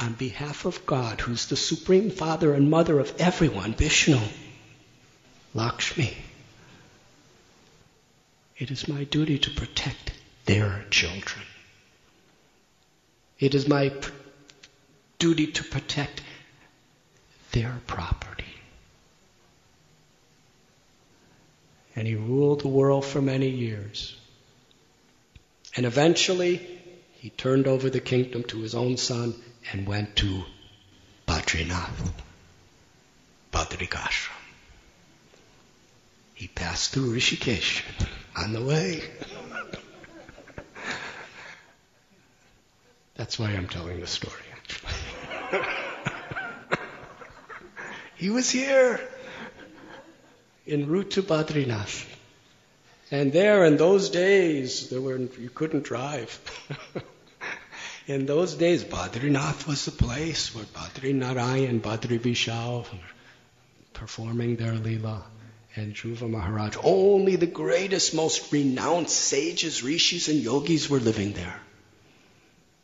on 0.00 0.14
behalf 0.14 0.64
of 0.64 0.86
God, 0.86 1.20
who's 1.20 1.44
the 1.44 1.56
supreme 1.56 2.10
father 2.10 2.54
and 2.54 2.70
mother 2.70 2.98
of 2.98 3.14
everyone, 3.18 3.74
Vishnu, 3.74 4.18
Lakshmi. 5.52 6.16
It 8.56 8.70
is 8.70 8.88
my 8.88 9.04
duty 9.04 9.38
to 9.40 9.50
protect 9.50 10.12
their 10.46 10.86
children. 10.88 11.44
It 13.38 13.54
is 13.54 13.68
my 13.68 13.92
duty 15.18 15.48
to 15.48 15.64
protect 15.64 16.22
their 17.52 17.80
property. 17.86 18.44
And 21.96 22.06
he 22.06 22.14
ruled 22.14 22.60
the 22.60 22.68
world 22.68 23.04
for 23.04 23.20
many 23.20 23.48
years. 23.48 24.16
And 25.76 25.86
eventually, 25.86 26.80
he 27.18 27.30
turned 27.30 27.66
over 27.66 27.90
the 27.90 28.00
kingdom 28.00 28.44
to 28.44 28.60
his 28.60 28.74
own 28.74 28.96
son 28.96 29.34
and 29.72 29.86
went 29.86 30.16
to 30.16 30.42
Badrinath, 31.26 32.12
Badrikashram. 33.52 34.32
He 36.34 36.48
passed 36.48 36.92
through 36.92 37.14
Rishikesh 37.14 37.82
on 38.36 38.52
the 38.54 38.62
way. 38.62 39.02
That's 43.16 43.38
why 43.38 43.50
I'm 43.50 43.68
telling 43.68 44.00
the 44.00 44.06
story, 44.06 44.42
actually. 44.56 44.94
he 48.20 48.28
was 48.28 48.50
here 48.50 49.00
en 50.66 50.86
route 50.86 51.12
to 51.12 51.22
Badrinath. 51.22 52.06
And 53.10 53.32
there 53.32 53.64
in 53.64 53.78
those 53.78 54.10
days, 54.10 54.90
there 54.90 55.00
were, 55.00 55.16
you 55.16 55.48
couldn't 55.48 55.84
drive. 55.84 56.38
In 58.06 58.26
those 58.26 58.54
days, 58.54 58.84
Badrinath 58.84 59.66
was 59.66 59.84
the 59.84 59.92
place 59.92 60.54
where 60.54 60.64
Badri 60.64 61.14
Narayan, 61.14 61.70
and 61.70 61.82
Badri 61.82 62.18
Vishal 62.18 62.82
were 62.92 62.98
performing 63.94 64.56
their 64.56 64.74
lila. 64.74 65.24
And 65.76 65.94
Dhruva 65.94 66.28
Maharaj, 66.28 66.76
only 66.82 67.36
the 67.36 67.46
greatest, 67.46 68.14
most 68.14 68.52
renowned 68.52 69.08
sages, 69.08 69.82
rishis, 69.82 70.28
and 70.28 70.40
yogis 70.40 70.90
were 70.90 70.98
living 70.98 71.32
there. 71.32 71.60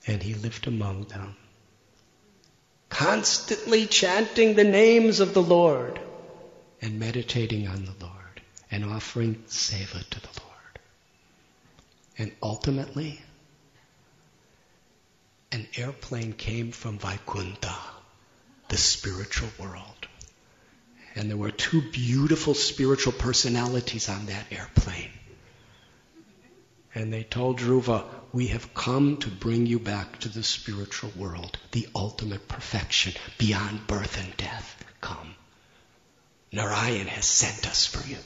And 0.07 0.23
he 0.23 0.35
lived 0.35 0.67
among 0.67 1.05
them, 1.05 1.37
constantly 2.89 3.87
chanting 3.87 4.55
the 4.55 4.65
names 4.65 5.21
of 5.21 5.35
the 5.35 5.43
Lord 5.43 6.01
and 6.81 6.99
meditating 6.99 7.69
on 7.69 7.85
the 7.85 8.05
Lord 8.05 8.41
and 8.71 8.85
offering 8.85 9.37
seva 9.49 10.09
to 10.11 10.21
the 10.21 10.29
Lord. 10.41 10.79
And 12.19 12.33
ultimately, 12.43 13.21
an 15.53 15.67
airplane 15.77 16.33
came 16.33 16.73
from 16.73 16.99
Vaikunta, 16.99 17.75
the 18.69 18.77
spiritual 18.77 19.49
world. 19.59 20.09
And 21.15 21.31
there 21.31 21.37
were 21.37 21.51
two 21.51 21.83
beautiful 21.93 22.55
spiritual 22.55 23.13
personalities 23.13 24.09
on 24.09 24.27
that 24.27 24.47
airplane. 24.51 25.11
And 26.97 27.13
they 27.13 27.25
told 27.25 27.59
Dhruva, 27.59 28.05
we 28.33 28.47
have 28.47 28.73
come 28.73 29.19
to 29.19 29.29
bring 29.29 29.67
you 29.67 29.79
back 29.79 30.19
to 30.21 30.31
the 30.31 30.43
spiritual 30.43 31.13
world, 31.15 31.59
the 31.73 31.87
ultimate 31.95 32.49
perfection, 32.49 33.13
beyond 33.37 33.87
birth 33.87 34.19
and 34.19 34.35
death. 34.39 34.83
Come. 35.03 35.35
Narayan 36.53 37.07
has 37.07 37.27
sent 37.27 37.69
us 37.69 37.85
for 37.85 38.09
you. 38.09 38.17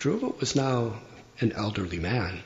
Dhruva 0.00 0.40
was 0.40 0.56
now 0.56 0.94
an 1.40 1.52
elderly 1.52 1.98
man. 1.98 2.42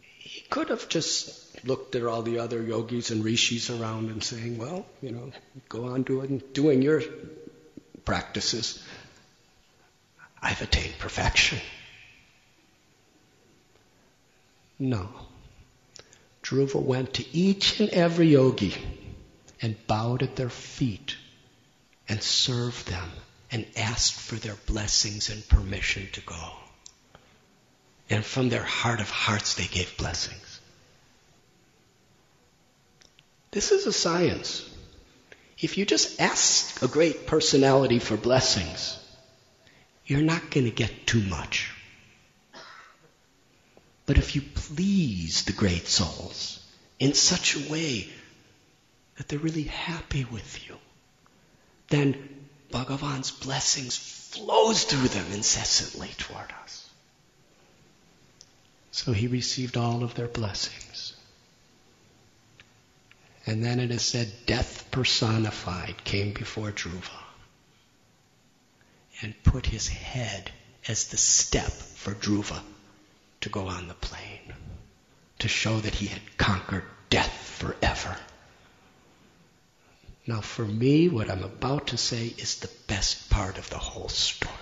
He 0.00 0.40
could 0.50 0.70
have 0.70 0.88
just 0.88 1.64
looked 1.64 1.94
at 1.94 2.04
all 2.04 2.22
the 2.22 2.40
other 2.40 2.60
yogis 2.60 3.12
and 3.12 3.24
rishis 3.24 3.70
around 3.70 4.10
and 4.10 4.24
saying, 4.24 4.58
well, 4.58 4.84
you 5.00 5.12
know, 5.12 5.30
go 5.68 5.84
on 5.84 6.02
doing, 6.02 6.42
doing 6.52 6.82
your 6.82 7.02
practices. 8.04 8.82
I've 10.40 10.60
attained 10.60 10.94
perfection. 10.98 11.58
No. 14.78 15.08
Dhruva 16.42 16.80
went 16.80 17.14
to 17.14 17.36
each 17.36 17.80
and 17.80 17.88
every 17.90 18.28
yogi 18.28 18.74
and 19.62 19.86
bowed 19.86 20.22
at 20.22 20.36
their 20.36 20.50
feet 20.50 21.16
and 22.08 22.22
served 22.22 22.86
them 22.86 23.10
and 23.50 23.66
asked 23.76 24.14
for 24.14 24.34
their 24.34 24.56
blessings 24.66 25.30
and 25.30 25.46
permission 25.48 26.08
to 26.12 26.20
go. 26.20 26.50
And 28.10 28.24
from 28.24 28.50
their 28.50 28.62
heart 28.62 29.00
of 29.00 29.08
hearts, 29.08 29.54
they 29.54 29.66
gave 29.66 29.96
blessings. 29.96 30.60
This 33.52 33.72
is 33.72 33.86
a 33.86 33.92
science. 33.92 34.68
If 35.58 35.78
you 35.78 35.86
just 35.86 36.20
ask 36.20 36.82
a 36.82 36.88
great 36.88 37.26
personality 37.26 37.98
for 37.98 38.16
blessings, 38.16 38.98
you're 40.06 40.22
not 40.22 40.50
going 40.50 40.66
to 40.66 40.72
get 40.72 41.06
too 41.06 41.20
much. 41.20 41.72
But 44.06 44.18
if 44.18 44.34
you 44.34 44.42
please 44.42 45.44
the 45.44 45.52
great 45.52 45.86
souls 45.86 46.60
in 46.98 47.14
such 47.14 47.56
a 47.56 47.70
way 47.70 48.08
that 49.16 49.28
they're 49.28 49.38
really 49.38 49.62
happy 49.64 50.24
with 50.24 50.68
you, 50.68 50.76
then 51.88 52.46
Bhagavan's 52.70 53.30
blessings 53.30 53.96
flows 53.96 54.84
through 54.84 55.08
them 55.08 55.32
incessantly 55.32 56.10
toward 56.18 56.52
us. 56.62 56.90
So 58.90 59.12
he 59.12 59.28
received 59.28 59.76
all 59.76 60.02
of 60.02 60.14
their 60.14 60.28
blessings. 60.28 61.03
And 63.46 63.62
then 63.62 63.78
it 63.78 63.90
is 63.90 64.02
said, 64.02 64.32
death 64.46 64.90
personified 64.90 66.02
came 66.04 66.32
before 66.32 66.72
Dhruva 66.72 67.24
and 69.20 69.34
put 69.44 69.66
his 69.66 69.88
head 69.88 70.50
as 70.88 71.08
the 71.08 71.16
step 71.16 71.70
for 71.70 72.14
Dhruva 72.14 72.60
to 73.42 73.48
go 73.48 73.68
on 73.68 73.88
the 73.88 73.94
plane, 73.94 74.54
to 75.40 75.48
show 75.48 75.78
that 75.80 75.94
he 75.94 76.06
had 76.06 76.38
conquered 76.38 76.84
death 77.10 77.32
forever. 77.58 78.16
Now, 80.26 80.40
for 80.40 80.64
me, 80.64 81.08
what 81.08 81.30
I'm 81.30 81.42
about 81.42 81.88
to 81.88 81.98
say 81.98 82.26
is 82.38 82.56
the 82.56 82.70
best 82.86 83.28
part 83.28 83.58
of 83.58 83.68
the 83.68 83.78
whole 83.78 84.08
story. 84.08 84.52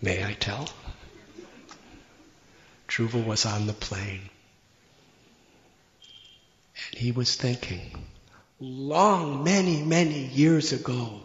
May 0.00 0.24
I 0.24 0.32
tell? 0.32 0.70
Dhruva 2.88 3.22
was 3.22 3.44
on 3.44 3.66
the 3.66 3.74
plane. 3.74 4.30
And 6.86 7.00
he 7.00 7.12
was 7.12 7.36
thinking, 7.36 8.06
long, 8.60 9.44
many, 9.44 9.82
many 9.82 10.26
years 10.26 10.72
ago, 10.72 11.20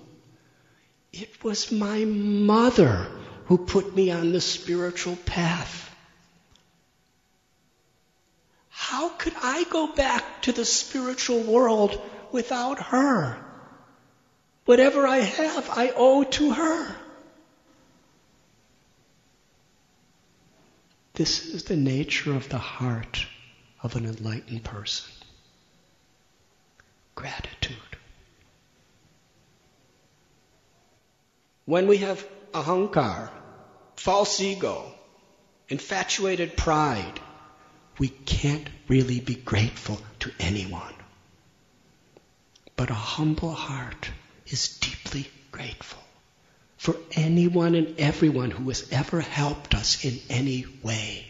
it 1.12 1.43
was 1.43 1.72
my 1.72 2.06
mother 2.06 3.08
who 3.45 3.58
put 3.58 3.95
me 3.95 4.12
on 4.12 4.32
the 4.32 4.41
spiritual 4.41 5.16
path. 5.16 5.80
How 8.70 9.10
could 9.10 9.34
I 9.41 9.64
go 9.66 9.88
back 9.93 10.41
to 10.43 10.51
the 10.51 10.66
spiritual 10.66 11.41
world 11.41 11.99
without 12.32 12.82
her? 12.82 13.38
Whatever 14.66 15.06
I 15.06 15.18
have, 15.18 15.70
I 15.70 15.93
owe 15.95 16.24
to 16.24 16.51
her. 16.51 16.95
This 21.14 21.45
is 21.45 21.66
the 21.66 21.76
nature 21.76 22.36
of 22.36 22.49
the 22.49 22.58
heart 22.58 23.28
of 23.84 23.95
an 23.95 24.06
enlightened 24.06 24.64
person. 24.64 25.12
Gratitude. 27.16 27.78
When 31.66 31.88
we 31.88 31.97
have 31.97 32.28
ahankar, 32.53 33.30
false 33.95 34.41
ego, 34.41 34.93
infatuated 35.70 36.57
pride, 36.57 37.20
we 37.99 38.09
can't 38.09 38.68
really 38.88 39.20
be 39.20 39.36
grateful 39.36 40.01
to 40.20 40.32
anyone. 40.39 40.93
But 42.76 42.89
a 42.89 42.95
humble 42.95 43.53
heart 43.53 44.09
is 44.47 44.78
deeply 44.80 45.30
grateful 45.51 46.03
for 46.78 46.97
anyone 47.14 47.76
and 47.76 47.97
everyone 47.97 48.51
who 48.51 48.68
has 48.68 48.86
ever 48.91 49.22
helped 49.22 49.74
us 49.74 50.03
in 50.03 50.20
any 50.30 50.66
way. 50.82 51.28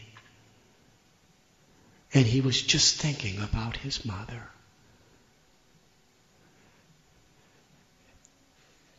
And 2.13 2.25
he 2.25 2.41
was 2.41 2.59
just 2.61 2.99
thinking 2.99 3.39
about 3.41 3.77
his 3.77 4.03
mother. 4.03 4.49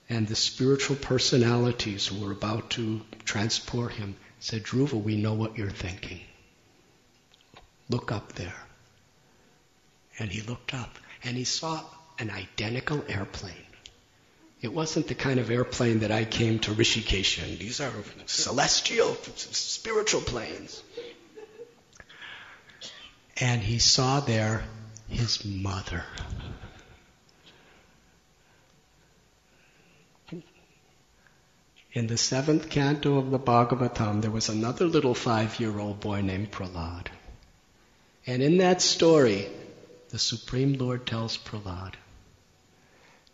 And 0.09 0.29
the 0.29 0.37
spiritual 0.37 0.97
personalities 0.97 2.07
who 2.07 2.25
were 2.25 2.33
about 2.33 2.71
to 2.71 3.01
transport 3.25 3.93
him 3.93 4.17
said, 4.39 4.65
Dhruva, 4.65 5.03
we 5.03 5.17
know 5.17 5.33
what 5.33 5.57
you're 5.57 5.71
thinking. 5.71 6.21
Look 7.89 8.13
up 8.13 8.35
there. 8.35 8.55
And 10.19 10.31
he 10.31 10.43
looked 10.43 10.75
up 10.75 10.99
and 11.23 11.37
he 11.37 11.45
saw 11.45 11.83
an 12.19 12.31
identical 12.31 13.03
airplane. 13.09 13.55
It 14.61 14.73
wasn't 14.73 15.09
the 15.09 15.15
kind 15.15 15.41
of 15.41 15.51
airplane 15.51 16.01
that 16.01 16.11
I 16.11 16.25
came 16.25 16.59
to 16.61 16.73
Rishikesh 16.73 17.43
in. 17.43 17.59
These 17.59 17.81
are 17.81 17.93
celestial, 18.27 19.15
spiritual 19.15 20.23
planes. 20.23 20.83
And 23.39 23.61
he 23.61 23.79
saw 23.79 24.21
there 24.21 24.65
his 25.09 25.45
mother. 25.45 26.05
In 31.95 32.09
the 32.09 32.19
seventh 32.19 32.71
canto 32.71 33.19
of 33.19 33.31
the 33.31 33.39
Bhagavatam, 33.39 34.21
there 34.21 34.31
was 34.33 34.49
another 34.49 34.85
little 34.85 35.15
five 35.15 35.61
year 35.61 35.79
old 35.79 36.01
boy 36.01 36.23
named 36.23 36.51
Prahlad. 36.51 37.07
And 38.27 38.43
in 38.43 38.57
that 38.59 38.83
story, 38.83 39.47
the 40.09 40.19
Supreme 40.19 40.73
Lord 40.73 41.07
tells 41.07 41.37
Prahlad 41.37 41.95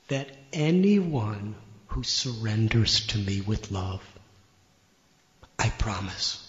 that 0.08 0.36
anyone 0.52 1.54
who 1.86 2.02
surrenders 2.02 3.06
to 3.06 3.18
me 3.18 3.40
with 3.40 3.70
love, 3.70 4.02
I 5.58 5.70
promise, 5.70 6.46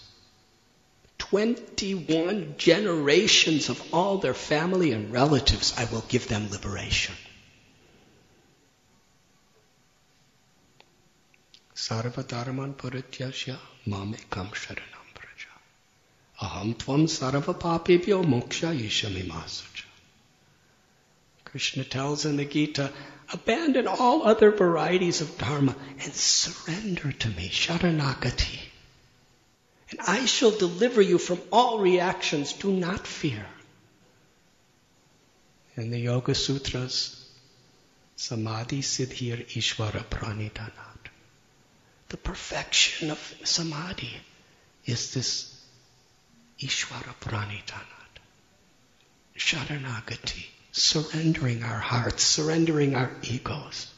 21 1.16 2.56
generations 2.58 3.70
of 3.70 3.82
all 3.94 4.18
their 4.18 4.34
family 4.34 4.92
and 4.92 5.10
relatives, 5.10 5.72
I 5.78 5.86
will 5.86 6.04
give 6.08 6.28
them 6.28 6.50
liberation. 6.50 7.14
Sarva 11.82 12.26
Dharman 12.26 12.74
Purityasya 12.74 13.58
Mamekam 13.86 14.50
Sharanam. 14.52 15.02
Aham 16.42 16.74
tvam 16.74 17.06
sarva 17.06 17.54
papibhyo 17.54 18.24
moksha 18.24 18.70
ishamimasacha. 18.74 19.84
Krishna 21.44 21.84
tells 21.84 22.24
in 22.24 22.36
the 22.36 22.44
Gita, 22.44 22.92
abandon 23.32 23.86
all 23.86 24.24
other 24.26 24.50
varieties 24.50 25.20
of 25.20 25.38
dharma 25.38 25.76
and 26.00 26.12
surrender 26.12 27.12
to 27.12 27.28
me, 27.28 27.48
sharanagati. 27.48 28.58
And 29.90 30.00
I 30.00 30.24
shall 30.24 30.50
deliver 30.50 31.00
you 31.00 31.18
from 31.18 31.40
all 31.52 31.78
reactions. 31.78 32.52
Do 32.54 32.72
not 32.72 33.06
fear. 33.06 33.46
In 35.76 35.90
the 35.90 35.98
Yoga 35.98 36.34
Sutras, 36.34 37.28
Samadhi 38.16 38.82
Siddhir 38.82 39.46
Ishvara 39.46 40.04
Pranidhanat. 40.04 40.91
The 42.12 42.18
perfection 42.18 43.10
of 43.10 43.34
Samadhi 43.42 44.14
is 44.84 45.14
this 45.14 45.58
Ishvara 46.60 47.14
Pranidhanat. 47.22 48.20
Sharanagati. 49.38 50.44
Surrendering 50.72 51.64
our 51.64 51.78
hearts, 51.78 52.22
surrendering 52.22 52.94
our 52.96 53.10
egos. 53.22 53.90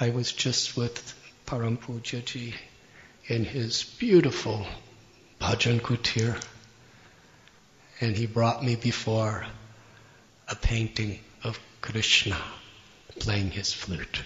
I 0.00 0.08
was 0.08 0.32
just 0.32 0.78
with 0.78 1.14
Param 1.46 1.76
Pujaji 1.76 2.54
in 3.26 3.44
his 3.44 3.84
beautiful 3.84 4.66
bhajan 5.42 5.80
kutir, 5.80 6.42
and 8.00 8.16
he 8.16 8.24
brought 8.24 8.64
me 8.64 8.76
before 8.76 9.44
a 10.48 10.56
painting 10.56 11.20
of 11.42 11.60
Krishna 11.82 12.40
playing 13.18 13.50
his 13.50 13.74
flute. 13.74 14.22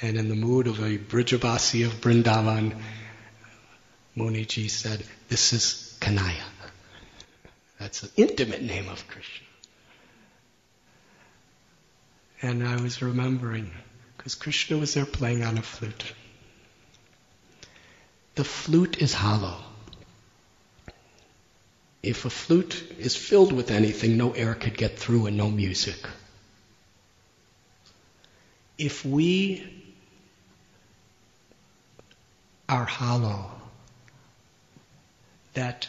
And 0.00 0.16
in 0.16 0.28
the 0.28 0.36
mood 0.36 0.68
of 0.68 0.78
a 0.78 0.96
Brijavasi 0.96 1.84
of 1.84 1.92
Vrindavan, 2.00 2.80
Muniji 4.16 4.70
said, 4.70 5.02
This 5.28 5.52
is 5.52 5.96
Kanhaiya. 6.00 6.44
That's 7.80 8.00
the 8.02 8.10
intimate 8.20 8.62
name 8.62 8.88
of 8.88 9.06
Krishna. 9.08 9.46
And 12.42 12.66
I 12.66 12.80
was 12.80 13.02
remembering, 13.02 13.72
because 14.16 14.36
Krishna 14.36 14.78
was 14.78 14.94
there 14.94 15.06
playing 15.06 15.42
on 15.42 15.58
a 15.58 15.62
flute. 15.62 16.12
The 18.36 18.44
flute 18.44 19.02
is 19.02 19.12
hollow. 19.12 19.64
If 22.04 22.24
a 22.24 22.30
flute 22.30 22.94
is 23.00 23.16
filled 23.16 23.52
with 23.52 23.72
anything, 23.72 24.16
no 24.16 24.30
air 24.30 24.54
could 24.54 24.76
get 24.76 24.96
through 24.96 25.26
and 25.26 25.36
no 25.36 25.50
music. 25.50 25.98
If 28.78 29.04
we 29.04 29.77
are 32.68 32.84
hollow, 32.84 33.50
that 35.54 35.88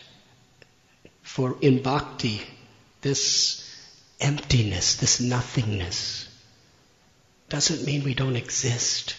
for 1.22 1.58
in 1.62 1.82
bhakti, 1.82 2.42
this 3.02 3.66
emptiness, 4.20 4.96
this 4.96 5.20
nothingness, 5.20 6.28
doesn't 7.50 7.86
mean 7.86 8.04
we 8.04 8.14
don't 8.14 8.36
exist. 8.36 9.16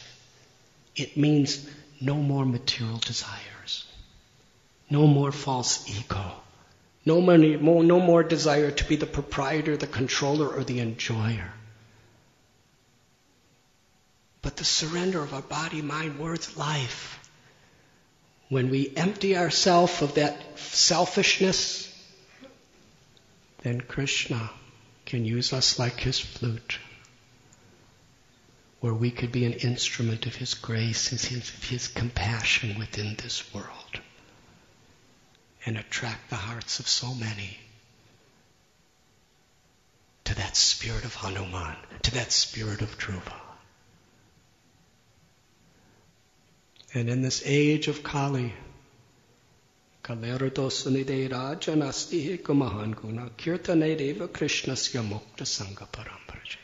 It 0.97 1.17
means 1.17 1.69
no 2.01 2.15
more 2.15 2.47
material 2.47 2.99
desires, 2.99 3.87
no 4.89 5.07
more 5.07 5.33
false 5.33 5.89
ego, 5.89 6.33
no, 7.05 7.21
money, 7.21 7.57
no 7.57 8.01
more 8.01 8.23
desire 8.23 8.71
to 8.71 8.85
be 8.85 8.97
the 8.97 9.07
proprietor, 9.07 9.77
the 9.77 9.87
controller, 9.87 10.49
or 10.49 10.65
the 10.65 10.81
enjoyer. 10.81 11.53
But 14.43 14.57
the 14.57 14.65
surrender 14.65 15.23
of 15.23 15.35
our 15.35 15.43
body, 15.43 15.83
mind, 15.83 16.19
words, 16.19 16.57
life 16.57 17.20
when 18.51 18.69
we 18.69 18.93
empty 18.97 19.37
ourselves 19.37 20.03
of 20.03 20.15
that 20.17 20.37
selfishness, 20.59 21.87
then 23.63 23.81
Krishna 23.81 24.51
can 25.07 25.25
use 25.25 25.53
us 25.53 25.79
like 25.79 26.01
his 26.01 26.19
flute, 26.19 26.79
where 28.81 28.93
we 28.93 29.13
could 29.13 29.31
be 29.31 29.45
an 29.45 29.53
instrument 29.53 30.27
of 30.27 30.35
his 30.35 30.55
grace, 30.55 31.09
his, 31.09 31.25
his 31.25 31.87
compassion 31.87 32.77
within 32.77 33.15
this 33.23 33.55
world, 33.55 34.01
and 35.65 35.79
attract 35.79 36.29
the 36.29 36.37
hearts 36.37 36.81
of 36.81 36.89
so 36.89 37.15
many 37.15 37.57
to 40.25 40.35
that 40.35 40.57
spirit 40.57 41.05
of 41.05 41.15
Hanuman, 41.15 41.77
to 42.03 42.11
that 42.15 42.33
spirit 42.33 42.83
of 42.83 42.99
Dhruva. 42.99 43.50
And 46.93 47.09
in 47.09 47.23
this 47.23 47.43
age 47.45 47.87
of 47.89 48.03
Kali, 48.03 48.53
Kalerudosanideira 50.03 51.57
janasti 51.61 52.39
kumahan 52.39 52.97
guna 52.97 53.31
kirtanedeva 53.37 54.29
krishnasya 54.29 55.07
mukta 55.09 55.45
sangha 55.45 55.87
paramparajit. 55.93 56.57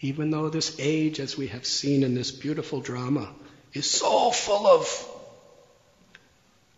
Even 0.00 0.30
though 0.30 0.48
this 0.48 0.76
age, 0.80 1.20
as 1.20 1.36
we 1.36 1.46
have 1.48 1.64
seen 1.64 2.02
in 2.02 2.14
this 2.14 2.32
beautiful 2.32 2.80
drama, 2.80 3.32
is 3.72 3.88
so 3.88 4.30
full 4.30 4.66
of 4.66 5.08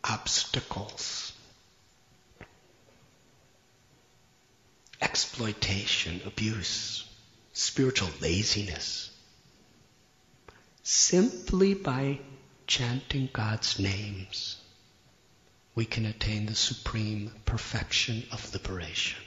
obstacles, 0.04 1.32
exploitation, 5.00 6.20
abuse, 6.26 7.04
spiritual 7.52 8.10
laziness, 8.20 9.07
simply 10.88 11.74
by 11.74 12.18
chanting 12.66 13.28
God's 13.30 13.78
names, 13.78 14.56
we 15.74 15.84
can 15.84 16.06
attain 16.06 16.46
the 16.46 16.54
supreme 16.54 17.30
perfection 17.44 18.22
of 18.32 18.54
liberation. 18.54 19.20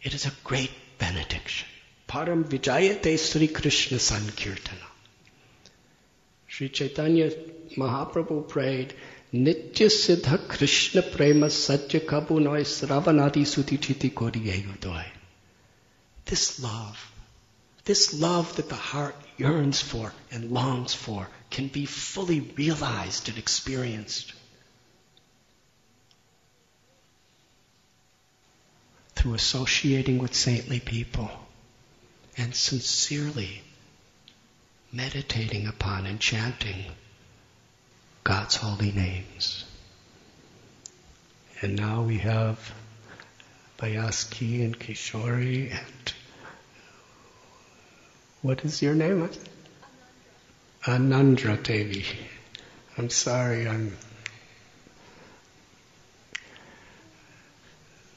It 0.00 0.14
is 0.14 0.26
a 0.26 0.32
great 0.44 0.70
benediction. 0.96 1.66
Param 2.08 2.44
Vijayate 2.44 3.18
Sri 3.18 3.48
Krishna 3.48 3.98
Sankirtana. 3.98 4.88
Sri 6.46 6.68
Chaitanya 6.68 7.32
Mahaprabhu 7.76 8.46
prayed, 8.46 8.94
Nitya 9.34 9.90
Siddha 9.90 10.38
Krishna 10.48 11.02
Prema 11.02 11.50
Satya 11.50 11.98
Kabunoi 11.98 12.62
Sravanadi 12.62 13.44
Sutichiti 13.44 14.12
Kodiyayudoi. 14.12 15.04
This 16.26 16.62
love 16.62 17.12
this 17.88 18.12
love 18.20 18.54
that 18.56 18.68
the 18.68 18.74
heart 18.74 19.16
yearns 19.38 19.80
for 19.80 20.12
and 20.30 20.50
longs 20.50 20.92
for 20.92 21.28
can 21.50 21.68
be 21.68 21.86
fully 21.86 22.40
realized 22.40 23.28
and 23.28 23.38
experienced 23.38 24.34
through 29.14 29.34
associating 29.34 30.18
with 30.18 30.34
saintly 30.34 30.80
people 30.80 31.30
and 32.36 32.54
sincerely 32.54 33.62
meditating 34.92 35.66
upon 35.66 36.06
and 36.06 36.20
chanting 36.20 36.84
God's 38.24 38.56
holy 38.56 38.92
names. 38.92 39.64
And 41.60 41.76
now 41.76 42.02
we 42.02 42.18
have 42.18 42.72
Bayaski 43.78 44.64
and 44.64 44.78
Kishori 44.78 45.70
and 45.72 46.12
what 48.42 48.64
is 48.64 48.82
your 48.82 48.94
name? 48.94 49.28
Anandra 50.84 51.62
Devi. 51.62 52.04
I'm 52.96 53.10
sorry, 53.10 53.68
I'm. 53.68 53.96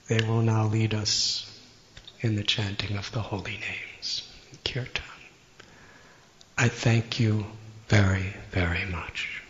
They 0.07 0.22
will 0.28 0.41
now 0.41 0.65
lead 0.67 0.93
us 0.93 1.47
in 2.22 2.36
the 2.36 2.43
chanting 2.43 2.97
of 2.97 3.11
the 3.11 3.22
holy 3.22 3.57
names, 3.57 4.28
Kirtan. 4.63 5.03
I 6.57 6.67
thank 6.67 7.19
you 7.19 7.45
very, 7.88 8.36
very 8.51 8.86
much. 8.86 9.41